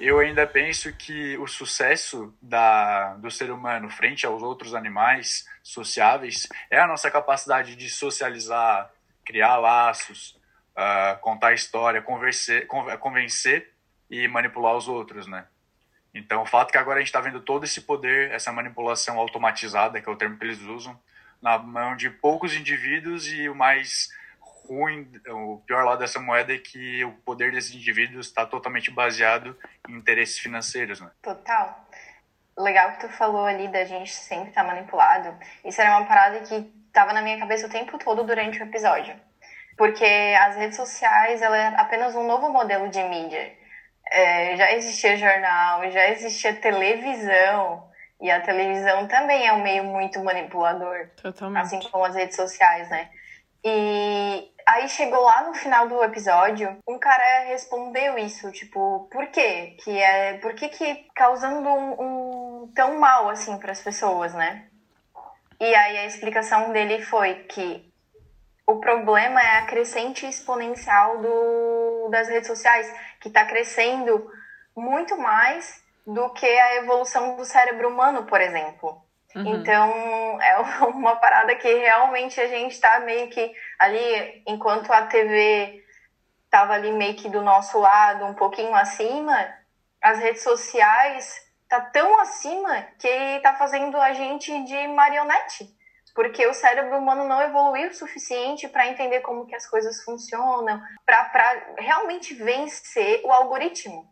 eu 0.00 0.18
ainda 0.18 0.46
penso 0.46 0.92
que 0.92 1.36
o 1.38 1.46
sucesso 1.46 2.34
da, 2.42 3.14
do 3.14 3.30
ser 3.30 3.50
humano 3.50 3.88
frente 3.88 4.26
aos 4.26 4.42
outros 4.42 4.74
animais 4.74 5.48
sociáveis 5.62 6.48
é 6.70 6.80
a 6.80 6.86
nossa 6.86 7.10
capacidade 7.10 7.76
de 7.76 7.88
socializar, 7.88 8.90
criar 9.24 9.56
laços, 9.56 10.36
uh, 10.76 11.18
contar 11.20 11.54
história, 11.54 12.02
convencer 12.02 13.72
e 14.10 14.26
manipular 14.26 14.76
os 14.76 14.88
outros, 14.88 15.26
né? 15.26 15.46
Então, 16.14 16.42
o 16.42 16.46
fato 16.46 16.68
é 16.68 16.72
que 16.72 16.78
agora 16.78 16.98
a 16.98 17.00
gente 17.00 17.08
está 17.08 17.20
vendo 17.20 17.40
todo 17.40 17.64
esse 17.64 17.80
poder, 17.80 18.30
essa 18.30 18.52
manipulação 18.52 19.18
automatizada, 19.18 20.00
que 20.00 20.08
é 20.08 20.12
o 20.12 20.16
termo 20.16 20.38
que 20.38 20.44
eles 20.44 20.60
usam, 20.60 20.96
na 21.42 21.58
mão 21.58 21.96
de 21.96 22.08
poucos 22.08 22.54
indivíduos 22.54 23.26
e 23.30 23.48
o 23.48 23.54
mais 23.54 24.08
ruim, 24.40 25.10
o 25.28 25.60
pior 25.66 25.84
lado 25.84 25.98
dessa 25.98 26.20
moeda 26.20 26.54
é 26.54 26.58
que 26.58 27.04
o 27.04 27.12
poder 27.12 27.52
desses 27.52 27.74
indivíduos 27.74 28.28
está 28.28 28.46
totalmente 28.46 28.90
baseado 28.90 29.58
em 29.88 29.96
interesses 29.96 30.38
financeiros, 30.38 31.00
né? 31.00 31.10
Total. 31.20 31.84
Legal 32.56 32.92
que 32.92 33.00
tu 33.00 33.08
falou 33.08 33.44
ali 33.44 33.68
da 33.68 33.84
gente 33.84 34.12
sempre 34.12 34.50
estar 34.50 34.62
tá 34.62 34.72
manipulado. 34.72 35.36
Isso 35.64 35.80
era 35.80 35.98
uma 35.98 36.06
parada 36.06 36.40
que 36.40 36.72
estava 36.86 37.12
na 37.12 37.20
minha 37.20 37.38
cabeça 37.38 37.66
o 37.66 37.70
tempo 37.70 37.98
todo 37.98 38.22
durante 38.22 38.60
o 38.60 38.62
episódio. 38.62 39.14
Porque 39.76 40.04
as 40.04 40.54
redes 40.54 40.76
sociais, 40.76 41.42
ela 41.42 41.56
é 41.58 41.66
apenas 41.76 42.14
um 42.14 42.24
novo 42.24 42.48
modelo 42.48 42.88
de 42.88 43.02
mídia 43.02 43.63
é, 44.10 44.56
já 44.56 44.72
existia 44.72 45.16
jornal, 45.16 45.90
já 45.90 46.08
existia 46.10 46.54
televisão. 46.54 47.88
E 48.20 48.30
a 48.30 48.40
televisão 48.40 49.06
também 49.06 49.46
é 49.46 49.52
um 49.52 49.62
meio 49.62 49.84
muito 49.84 50.22
manipulador. 50.22 51.10
Totalmente. 51.20 51.60
Assim 51.60 51.80
como 51.90 52.04
as 52.04 52.14
redes 52.14 52.36
sociais, 52.36 52.88
né? 52.88 53.10
E 53.62 54.50
aí 54.66 54.88
chegou 54.88 55.20
lá 55.20 55.42
no 55.42 55.54
final 55.54 55.88
do 55.88 56.02
episódio, 56.02 56.76
um 56.86 56.98
cara 56.98 57.44
respondeu 57.46 58.16
isso, 58.18 58.50
tipo, 58.52 59.08
por 59.10 59.26
quê? 59.28 59.76
Que 59.82 59.98
é, 59.98 60.34
por 60.38 60.54
que 60.54 60.68
que 60.68 61.06
causando 61.14 61.68
um, 61.68 62.62
um 62.62 62.72
tão 62.74 62.98
mal 62.98 63.28
assim 63.30 63.58
para 63.58 63.72
as 63.72 63.80
pessoas, 63.80 64.34
né? 64.34 64.66
E 65.60 65.74
aí 65.74 65.98
a 65.98 66.06
explicação 66.06 66.72
dele 66.72 67.02
foi 67.02 67.34
que 67.44 67.90
o 68.66 68.80
problema 68.80 69.40
é 69.40 69.58
a 69.58 69.66
crescente 69.66 70.26
exponencial 70.26 71.20
do 71.20 71.83
do, 72.04 72.10
das 72.10 72.28
redes 72.28 72.46
sociais, 72.46 72.92
que 73.20 73.28
está 73.28 73.44
crescendo 73.44 74.30
muito 74.76 75.16
mais 75.16 75.82
do 76.06 76.30
que 76.30 76.46
a 76.46 76.76
evolução 76.76 77.36
do 77.36 77.44
cérebro 77.44 77.88
humano, 77.88 78.24
por 78.24 78.40
exemplo. 78.40 79.02
Uhum. 79.34 79.56
Então, 79.56 80.40
é 80.40 80.58
uma 80.86 81.16
parada 81.16 81.54
que 81.56 81.72
realmente 81.72 82.40
a 82.40 82.46
gente 82.46 82.72
está 82.72 83.00
meio 83.00 83.28
que 83.30 83.52
ali, 83.78 84.42
enquanto 84.46 84.92
a 84.92 85.02
TV 85.02 85.82
estava 86.44 86.74
ali 86.74 86.92
meio 86.92 87.16
que 87.16 87.28
do 87.28 87.42
nosso 87.42 87.80
lado, 87.80 88.24
um 88.26 88.34
pouquinho 88.34 88.74
acima, 88.74 89.52
as 90.00 90.18
redes 90.18 90.42
sociais 90.42 91.42
tá 91.68 91.80
tão 91.80 92.20
acima 92.20 92.82
que 92.98 93.08
está 93.08 93.54
fazendo 93.54 94.00
a 94.00 94.12
gente 94.12 94.64
de 94.64 94.86
marionete. 94.88 95.68
Porque 96.14 96.46
o 96.46 96.54
cérebro 96.54 96.96
humano 96.98 97.26
não 97.26 97.42
evoluiu 97.42 97.90
o 97.90 97.94
suficiente 97.94 98.68
para 98.68 98.86
entender 98.86 99.20
como 99.20 99.46
que 99.46 99.54
as 99.54 99.66
coisas 99.66 100.02
funcionam, 100.04 100.80
para 101.04 101.74
realmente 101.78 102.34
vencer 102.34 103.20
o 103.24 103.32
algoritmo. 103.32 104.06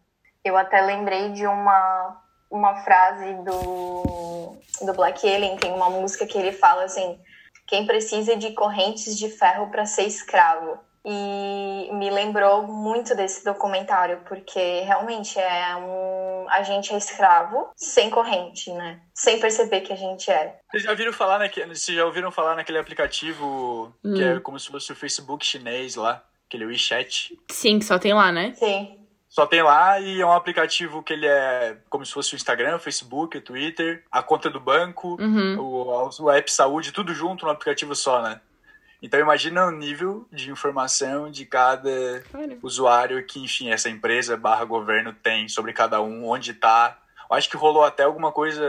Eu 0.44 0.56
até 0.56 0.80
lembrei 0.80 1.30
de 1.30 1.46
uma, 1.46 2.20
uma 2.50 2.82
frase 2.82 3.34
do, 3.44 4.56
do 4.82 4.92
Black 4.94 5.26
Alien, 5.26 5.56
tem 5.56 5.72
uma 5.72 5.88
música 5.88 6.26
que 6.26 6.36
ele 6.36 6.52
fala 6.52 6.84
assim: 6.84 7.20
quem 7.66 7.86
precisa 7.86 8.36
de 8.36 8.52
correntes 8.52 9.16
de 9.16 9.28
ferro 9.30 9.70
para 9.70 9.86
ser 9.86 10.02
escravo? 10.02 10.78
E 11.04 11.90
me 11.92 12.10
lembrou 12.10 12.66
muito 12.66 13.14
desse 13.14 13.44
documentário, 13.44 14.22
porque 14.28 14.80
realmente 14.80 15.38
é 15.38 15.76
um. 15.76 16.21
A 16.48 16.62
gente 16.62 16.92
é 16.92 16.96
escravo 16.96 17.70
sem 17.76 18.10
corrente, 18.10 18.72
né? 18.72 19.00
Sem 19.14 19.40
perceber 19.40 19.80
que 19.82 19.92
a 19.92 19.96
gente 19.96 20.30
é. 20.30 20.58
Vocês 20.70 20.82
já 20.82 20.90
ouviram 20.90 21.12
falar, 21.12 21.38
naque... 21.38 21.64
Vocês 21.64 21.96
já 21.96 22.04
ouviram 22.04 22.30
falar 22.30 22.56
naquele 22.56 22.78
aplicativo 22.78 23.94
hum. 24.04 24.14
que 24.14 24.22
é 24.22 24.40
como 24.40 24.58
se 24.58 24.68
fosse 24.68 24.92
o 24.92 24.96
Facebook 24.96 25.44
chinês 25.44 25.96
lá, 25.96 26.22
aquele 26.46 26.66
WeChat? 26.66 27.38
Sim, 27.50 27.78
que 27.78 27.84
só 27.84 27.98
tem 27.98 28.14
lá, 28.14 28.30
né? 28.32 28.52
Sim. 28.54 28.98
Só 29.32 29.46
tem 29.46 29.62
lá 29.62 29.98
e 29.98 30.20
é 30.20 30.26
um 30.26 30.32
aplicativo 30.32 31.02
que 31.02 31.14
ele 31.14 31.26
é 31.26 31.78
como 31.88 32.04
se 32.04 32.12
fosse 32.12 32.34
o 32.34 32.36
Instagram, 32.36 32.76
o 32.76 32.78
Facebook, 32.78 33.38
o 33.38 33.40
Twitter, 33.40 34.04
a 34.10 34.22
conta 34.22 34.50
do 34.50 34.60
banco, 34.60 35.16
uhum. 35.18 35.58
o, 35.58 36.24
o 36.24 36.30
app 36.30 36.52
saúde, 36.52 36.92
tudo 36.92 37.14
junto 37.14 37.46
no 37.46 37.50
aplicativo 37.50 37.94
só, 37.94 38.20
né? 38.20 38.42
Então 39.02 39.18
imagina 39.18 39.66
o 39.66 39.72
nível 39.72 40.26
de 40.30 40.48
informação 40.48 41.28
de 41.28 41.44
cada 41.44 42.22
usuário 42.62 43.26
que, 43.26 43.42
enfim, 43.42 43.70
essa 43.70 43.90
empresa 43.90 44.36
barra 44.36 44.64
governo 44.64 45.12
tem 45.12 45.48
sobre 45.48 45.72
cada 45.72 46.00
um, 46.00 46.28
onde 46.28 46.54
tá. 46.54 46.98
Eu 47.28 47.36
acho 47.36 47.50
que 47.50 47.56
rolou 47.56 47.82
até 47.82 48.04
alguma 48.04 48.30
coisa 48.30 48.62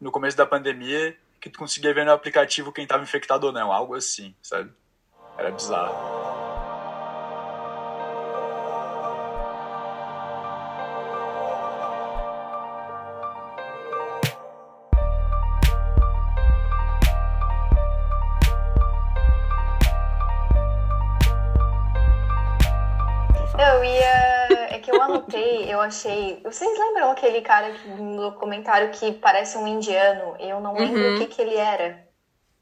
no 0.00 0.10
começo 0.10 0.36
da 0.36 0.46
pandemia 0.46 1.14
que 1.38 1.50
tu 1.50 1.58
conseguia 1.58 1.92
ver 1.92 2.06
no 2.06 2.12
aplicativo 2.12 2.72
quem 2.72 2.84
estava 2.84 3.02
infectado 3.02 3.46
ou 3.48 3.52
não, 3.52 3.70
algo 3.70 3.94
assim, 3.94 4.34
sabe? 4.40 4.70
Era 5.36 5.50
bizarro. 5.50 6.41
Achei. 25.82 26.40
Vocês 26.42 26.78
lembram 26.78 27.10
aquele 27.10 27.42
cara 27.42 27.74
no 27.98 28.30
documentário 28.30 28.90
que 28.90 29.12
parece 29.12 29.58
um 29.58 29.66
indiano? 29.66 30.36
Eu 30.38 30.60
não 30.60 30.74
lembro 30.74 31.00
uhum. 31.00 31.16
o 31.16 31.18
que, 31.18 31.26
que 31.26 31.42
ele 31.42 31.56
era. 31.56 32.06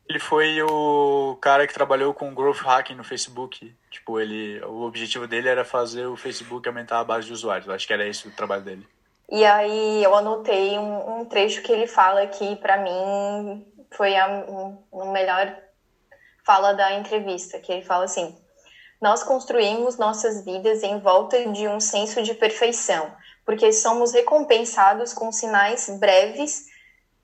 Ele 0.09 0.19
foi 0.19 0.61
o 0.63 1.39
cara 1.41 1.67
que 1.67 1.73
trabalhou 1.73 2.13
com 2.13 2.35
growth 2.35 2.63
hacking 2.63 2.97
no 2.97 3.05
Facebook. 3.05 3.73
Tipo, 3.91 4.19
ele, 4.19 4.61
o 4.65 4.83
objetivo 4.83 5.27
dele 5.29 5.49
era 5.49 5.65
fazer 5.65 6.07
o 6.07 6.17
Facebook 6.17 6.67
aumentar 6.67 6.99
a 6.99 7.05
base 7.05 7.29
de 7.29 7.33
usuários. 7.33 7.69
Eu 7.69 7.75
acho 7.75 7.87
que 7.87 7.93
era 7.93 8.07
esse 8.07 8.27
o 8.27 8.33
trabalho 8.33 8.63
dele. 8.63 8.87
E 9.31 9.45
aí 9.45 10.03
eu 10.03 10.13
anotei 10.17 10.77
um, 10.77 11.21
um 11.21 11.25
trecho 11.25 11.63
que 11.63 11.71
ele 11.71 11.87
fala 11.87 12.27
que 12.27 12.57
para 12.57 12.79
mim 12.79 13.65
foi 13.93 14.17
a 14.17 14.27
um, 14.27 15.13
melhor 15.13 15.57
fala 16.45 16.73
da 16.73 16.95
entrevista, 16.95 17.61
que 17.61 17.71
ele 17.71 17.83
fala 17.83 18.05
assim: 18.05 18.37
nós 19.01 19.23
construímos 19.23 19.97
nossas 19.97 20.45
vidas 20.45 20.83
em 20.83 21.01
volta 21.01 21.47
de 21.51 21.67
um 21.67 21.81
senso 21.81 22.23
de 22.23 22.35
perfeição, 22.35 23.11
porque 23.47 23.73
somos 23.73 24.13
recompensados 24.13 25.15
com 25.15 25.33
sinais 25.33 25.89
breves, 25.99 26.67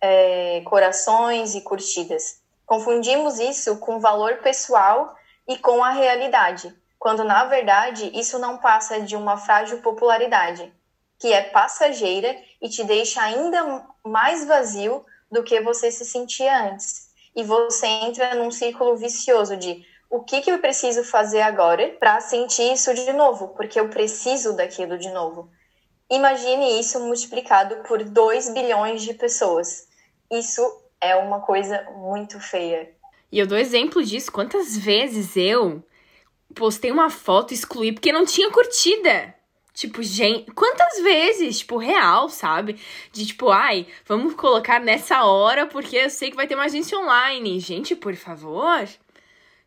é, 0.00 0.62
corações 0.64 1.54
e 1.54 1.60
curtidas. 1.60 2.40
Confundimos 2.64 3.38
isso 3.38 3.76
com 3.76 4.00
valor 4.00 4.38
pessoal 4.38 5.14
e 5.46 5.56
com 5.58 5.84
a 5.84 5.90
realidade, 5.90 6.74
quando 6.98 7.22
na 7.22 7.44
verdade 7.44 8.10
isso 8.18 8.38
não 8.38 8.58
passa 8.58 9.00
de 9.00 9.14
uma 9.14 9.36
frágil 9.36 9.80
popularidade, 9.82 10.72
que 11.18 11.32
é 11.32 11.42
passageira 11.42 12.36
e 12.60 12.68
te 12.68 12.82
deixa 12.84 13.22
ainda 13.22 13.86
mais 14.04 14.46
vazio 14.46 15.04
do 15.30 15.44
que 15.44 15.60
você 15.60 15.90
se 15.90 16.04
sentia 16.04 16.70
antes. 16.70 17.06
E 17.34 17.44
você 17.44 17.86
entra 17.86 18.34
num 18.34 18.50
círculo 18.50 18.96
vicioso 18.96 19.56
de 19.56 19.84
o 20.10 20.22
que, 20.22 20.40
que 20.40 20.50
eu 20.50 20.58
preciso 20.58 21.02
fazer 21.04 21.40
agora 21.40 21.96
para 21.98 22.20
sentir 22.20 22.72
isso 22.72 22.94
de 22.94 23.12
novo, 23.12 23.48
porque 23.48 23.78
eu 23.78 23.88
preciso 23.88 24.54
daquilo 24.54 24.98
de 24.98 25.10
novo. 25.10 25.50
Imagine 26.10 26.78
isso 26.78 27.00
multiplicado 27.00 27.76
por 27.88 28.04
2 28.04 28.50
bilhões 28.50 29.02
de 29.02 29.14
pessoas. 29.14 29.88
Isso 30.30 30.62
é 31.00 31.16
uma 31.16 31.40
coisa 31.40 31.82
muito 31.96 32.38
feia. 32.38 32.94
E 33.30 33.38
eu 33.38 33.46
dou 33.46 33.58
exemplo 33.58 34.02
disso. 34.04 34.30
Quantas 34.30 34.76
vezes 34.76 35.36
eu 35.36 35.84
postei 36.54 36.92
uma 36.92 37.10
foto 37.10 37.50
e 37.50 37.54
excluí 37.54 37.92
porque 37.92 38.12
não 38.12 38.24
tinha 38.24 38.50
curtida? 38.50 39.34
Tipo, 39.74 40.02
gente, 40.02 40.50
quantas 40.52 41.02
vezes, 41.02 41.58
tipo, 41.58 41.76
real, 41.76 42.30
sabe? 42.30 42.80
De 43.12 43.26
tipo, 43.26 43.50
ai, 43.50 43.86
vamos 44.06 44.34
colocar 44.34 44.80
nessa 44.80 45.24
hora 45.24 45.66
porque 45.66 45.96
eu 45.96 46.08
sei 46.08 46.30
que 46.30 46.36
vai 46.36 46.46
ter 46.46 46.56
mais 46.56 46.72
gente 46.72 46.94
online. 46.94 47.60
Gente, 47.60 47.94
por 47.94 48.14
favor. 48.14 48.88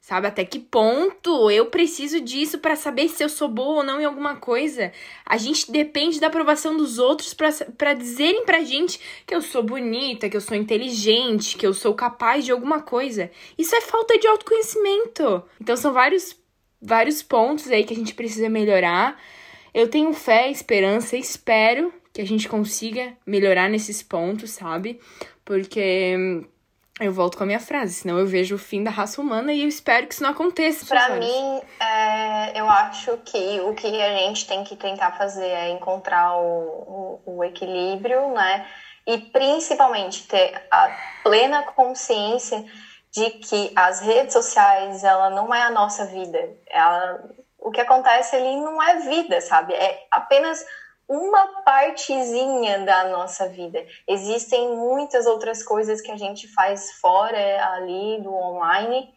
Sabe 0.02 0.28
até 0.28 0.46
que 0.46 0.60
ponto 0.60 1.52
eu 1.52 1.68
preciso 1.68 2.22
disso 2.22 2.58
para 2.60 2.76
saber 2.76 3.10
se 3.10 3.24
eu 3.24 3.30
sou 3.30 3.48
boa 3.48 3.78
ou 3.78 3.84
não 3.84 4.02
em 4.02 4.06
alguma 4.06 4.38
coisa? 4.38 4.92
A 5.26 5.38
gente 5.38 5.72
depende 5.72 6.20
da 6.20 6.28
aprovação 6.28 6.76
dos 6.76 6.98
outros 6.98 7.34
para 7.34 7.94
dizerem 7.94 8.46
pra 8.46 8.64
gente 8.64 9.00
que 9.28 9.36
eu 9.36 9.42
sou 9.42 9.62
bonita, 9.62 10.30
que 10.30 10.38
eu 10.38 10.42
sou 10.42 10.58
inteligente, 10.58 11.58
que 11.58 11.68
eu 11.68 11.74
sou 11.74 11.94
capaz 11.94 12.46
de 12.46 12.52
alguma 12.52 12.82
coisa. 12.82 13.30
Isso 13.58 13.76
é 13.76 13.82
falta 13.82 14.18
de 14.18 14.26
autoconhecimento. 14.26 15.44
Então 15.62 15.76
são 15.76 15.94
vários 15.94 16.40
vários 16.82 17.22
pontos 17.22 17.70
aí 17.70 17.84
que 17.84 17.94
a 17.94 17.98
gente 17.98 18.14
precisa 18.14 18.50
melhorar. 18.50 19.22
Eu 19.74 19.90
tenho 19.90 20.14
fé, 20.14 20.50
esperança, 20.50 21.18
espero 21.18 21.94
que 22.14 22.22
a 22.22 22.26
gente 22.26 22.50
consiga 22.50 23.14
melhorar 23.26 23.70
nesses 23.70 24.02
pontos, 24.02 24.52
sabe? 24.52 25.00
Porque 25.46 26.46
eu 27.00 27.14
volto 27.14 27.38
com 27.38 27.44
a 27.44 27.46
minha 27.46 27.60
frase, 27.60 27.94
senão 27.94 28.20
eu 28.20 28.28
vejo 28.28 28.56
o 28.56 28.60
fim 28.60 28.84
da 28.84 28.92
raça 28.92 29.22
humana 29.22 29.54
e 29.54 29.62
eu 29.62 29.68
espero 29.68 30.06
que 30.08 30.14
isso 30.14 30.24
não 30.24 30.32
aconteça. 30.32 30.86
Para 30.86 31.16
mim, 31.16 31.62
é, 31.80 32.60
eu 32.60 32.70
acho 32.70 33.18
que 33.26 33.60
o 33.62 33.74
que 33.74 33.88
a 34.02 34.18
gente 34.18 34.46
tem 34.46 34.64
que 34.64 34.76
tentar 34.76 35.14
fazer 35.14 35.48
é 35.48 35.70
encontrar 35.70 36.38
o, 36.38 37.22
o, 37.26 37.38
o 37.38 37.44
equilíbrio, 37.44 38.32
né? 38.34 38.66
E 39.08 39.18
principalmente 39.18 40.28
ter 40.28 40.62
a 40.70 40.90
plena 41.24 41.64
consciência 41.64 42.64
de 43.12 43.30
que 43.32 43.72
as 43.76 44.02
redes 44.02 44.34
sociais, 44.34 45.04
ela 45.04 45.30
não 45.30 45.54
é 45.54 45.64
a 45.64 45.72
nossa 45.72 46.06
vida. 46.06 46.38
Ela, 46.68 47.24
o 47.58 47.72
que 47.72 47.82
acontece 47.82 48.36
ali 48.36 48.58
não 48.58 48.82
é 48.82 48.98
vida, 48.98 49.42
sabe? 49.42 49.74
É 49.74 50.06
apenas 50.12 50.64
uma 51.10 51.64
partezinha 51.64 52.86
da 52.86 53.10
nossa 53.10 53.50
vida. 53.50 53.84
Existem 54.08 54.70
muitas 54.76 55.26
outras 55.26 55.64
coisas 55.64 56.00
que 56.00 56.12
a 56.12 56.18
gente 56.18 56.48
faz 56.54 56.92
fora 57.02 57.74
ali 57.74 58.22
do 58.22 58.32
online 58.32 59.12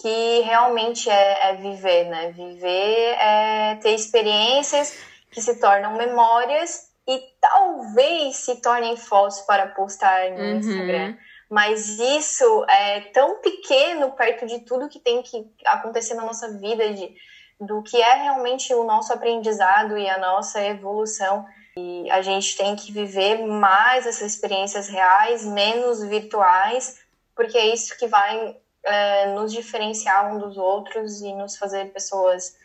que 0.00 0.40
realmente 0.42 1.10
é, 1.10 1.50
é 1.50 1.56
viver, 1.56 2.04
né? 2.04 2.30
Viver 2.30 3.16
é 3.18 3.74
ter 3.82 3.94
experiências 3.94 4.96
que 5.30 5.42
se 5.42 5.60
tornam 5.60 5.96
memórias 5.96 6.88
e 7.06 7.20
talvez 7.40 8.36
se 8.36 8.62
tornem 8.62 8.96
fotos 8.96 9.40
para 9.40 9.66
postar 9.66 10.30
no 10.30 10.38
uhum. 10.38 10.56
Instagram. 10.56 11.16
Mas 11.50 11.98
isso 11.98 12.64
é 12.68 13.00
tão 13.12 13.40
pequeno 13.40 14.12
perto 14.12 14.46
de 14.46 14.60
tudo 14.60 14.88
que 14.88 15.00
tem 15.00 15.22
que 15.22 15.46
acontecer 15.64 16.14
na 16.14 16.24
nossa 16.24 16.56
vida 16.58 16.92
de 16.92 17.14
do 17.60 17.82
que 17.82 18.00
é 18.00 18.14
realmente 18.22 18.72
o 18.72 18.84
nosso 18.84 19.12
aprendizado 19.12 19.98
e 19.98 20.08
a 20.08 20.18
nossa 20.18 20.62
evolução. 20.62 21.46
E 21.76 22.10
a 22.10 22.22
gente 22.22 22.56
tem 22.56 22.76
que 22.76 22.92
viver 22.92 23.46
mais 23.46 24.06
essas 24.06 24.32
experiências 24.32 24.88
reais, 24.88 25.44
menos 25.44 26.02
virtuais, 26.02 27.00
porque 27.34 27.56
é 27.56 27.72
isso 27.72 27.96
que 27.98 28.06
vai 28.06 28.56
é, 28.82 29.26
nos 29.34 29.52
diferenciar 29.52 30.32
um 30.32 30.38
dos 30.38 30.56
outros 30.56 31.20
e 31.20 31.32
nos 31.34 31.56
fazer 31.56 31.92
pessoas 31.92 32.56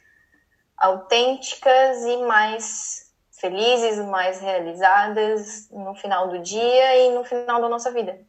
autênticas 0.77 2.03
e 2.03 2.17
mais 2.23 3.11
felizes, 3.31 3.97
mais 4.05 4.39
realizadas 4.39 5.69
no 5.69 5.93
final 5.95 6.29
do 6.29 6.39
dia 6.39 6.97
e 6.97 7.11
no 7.11 7.23
final 7.23 7.61
da 7.61 7.69
nossa 7.69 7.91
vida. 7.91 8.19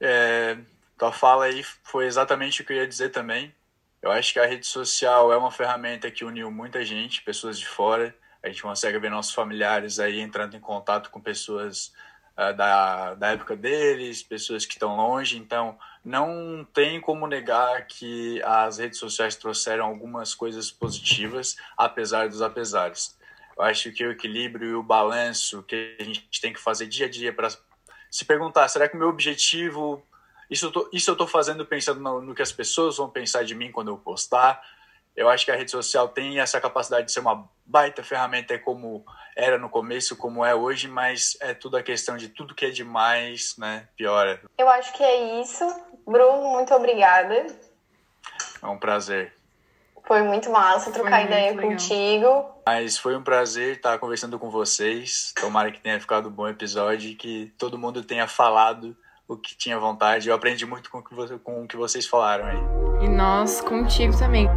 É, 0.00 0.56
tua 0.96 1.12
fala 1.12 1.46
aí 1.46 1.62
foi 1.82 2.06
exatamente 2.06 2.62
o 2.62 2.64
que 2.64 2.72
eu 2.72 2.76
ia 2.76 2.86
dizer 2.86 3.10
também 3.10 3.54
Eu 4.02 4.10
acho 4.10 4.32
que 4.32 4.40
a 4.40 4.46
rede 4.46 4.66
social 4.66 5.32
é 5.32 5.36
uma 5.36 5.50
ferramenta 5.50 6.10
que 6.10 6.24
uniu 6.24 6.50
muita 6.50 6.84
gente, 6.84 7.22
pessoas 7.22 7.58
de 7.58 7.66
fora. 7.66 8.14
A 8.42 8.48
gente 8.48 8.62
consegue 8.62 8.98
ver 8.98 9.10
nossos 9.10 9.34
familiares 9.34 9.98
aí 9.98 10.20
entrando 10.20 10.56
em 10.56 10.60
contato 10.60 11.10
com 11.10 11.20
pessoas 11.20 11.92
uh, 12.32 12.56
da, 12.56 13.14
da 13.14 13.28
época 13.32 13.54
deles, 13.54 14.22
pessoas 14.22 14.64
que 14.64 14.72
estão 14.72 14.96
longe. 14.96 15.36
Então, 15.36 15.78
não 16.02 16.66
tem 16.72 16.98
como 16.98 17.26
negar 17.26 17.86
que 17.86 18.42
as 18.42 18.78
redes 18.78 18.98
sociais 18.98 19.36
trouxeram 19.36 19.84
algumas 19.84 20.34
coisas 20.34 20.70
positivas, 20.70 21.56
apesar 21.76 22.28
dos 22.28 22.40
apesares. 22.40 23.18
Eu 23.56 23.64
acho 23.64 23.92
que 23.92 24.06
o 24.06 24.12
equilíbrio 24.12 24.70
e 24.70 24.74
o 24.74 24.82
balanço 24.82 25.62
que 25.62 25.96
a 26.00 26.02
gente 26.02 26.26
tem 26.40 26.54
que 26.54 26.60
fazer 26.60 26.86
dia 26.86 27.04
a 27.04 27.10
dia 27.10 27.34
para 27.34 27.50
se 28.10 28.24
perguntar: 28.24 28.66
será 28.68 28.88
que 28.88 28.96
o 28.96 28.98
meu 28.98 29.08
objetivo. 29.08 30.02
Isso 30.50 30.66
eu 30.66 30.72
tô, 30.72 30.90
isso 30.92 31.10
eu 31.10 31.12
estou 31.12 31.26
fazendo 31.26 31.64
pensando 31.64 32.00
no, 32.00 32.20
no, 32.20 32.34
que 32.34 32.42
as 32.42 32.50
pessoas 32.50 32.96
vão 32.96 33.08
pensar 33.08 33.44
de 33.44 33.54
mim 33.54 33.70
quando 33.70 33.88
eu 33.88 33.96
postar. 33.96 34.60
Eu 35.16 35.28
acho 35.28 35.44
que 35.44 35.50
a 35.50 35.56
rede 35.56 35.70
social 35.70 36.08
tem 36.08 36.40
essa 36.40 36.60
capacidade 36.60 37.06
de 37.06 37.12
ser 37.12 37.20
uma 37.20 37.48
baita 37.64 38.02
ferramenta, 38.02 38.54
é 38.54 38.58
como 38.58 39.04
era 39.36 39.58
no 39.58 39.68
começo, 39.68 40.16
como 40.16 40.44
é 40.44 40.54
hoje, 40.54 40.88
mas 40.88 41.36
é 41.40 41.54
tudo 41.54 41.76
a 41.76 41.82
questão 41.82 42.16
de 42.16 42.28
tudo 42.28 42.54
que 42.54 42.66
é 42.66 42.70
demais, 42.70 43.56
né? 43.56 43.88
Piora. 43.96 44.40
Eu 44.58 44.68
acho 44.68 44.92
que 44.92 45.02
é 45.02 45.40
isso. 45.40 45.64
Bruno, 46.06 46.50
muito 46.50 46.74
obrigada. 46.74 47.46
É 48.62 48.66
um 48.66 48.78
prazer. 48.78 49.34
Foi 50.06 50.22
muito 50.22 50.50
massa 50.50 50.90
trocar 50.90 51.24
ideia 51.24 51.52
legal. 51.52 51.70
contigo. 51.70 52.62
Mas 52.66 52.98
foi 52.98 53.16
um 53.16 53.22
prazer 53.22 53.76
estar 53.76 53.98
conversando 53.98 54.38
com 54.38 54.50
vocês. 54.50 55.32
Tomara 55.40 55.70
que 55.70 55.80
tenha 55.80 56.00
ficado 56.00 56.28
um 56.28 56.32
bom 56.32 56.48
episódio 56.48 57.10
e 57.10 57.14
que 57.14 57.52
todo 57.56 57.78
mundo 57.78 58.02
tenha 58.02 58.26
falado 58.26 58.96
o 59.30 59.36
que 59.36 59.56
tinha 59.56 59.78
vontade. 59.78 60.28
Eu 60.28 60.34
aprendi 60.34 60.66
muito 60.66 60.90
com 60.90 60.98
o 60.98 61.02
que, 61.02 61.38
com 61.38 61.62
o 61.62 61.68
que 61.68 61.76
vocês 61.76 62.06
falaram 62.06 62.46
aí. 62.46 63.04
E 63.04 63.08
nós 63.08 63.60
contigo 63.60 64.16
também. 64.18 64.48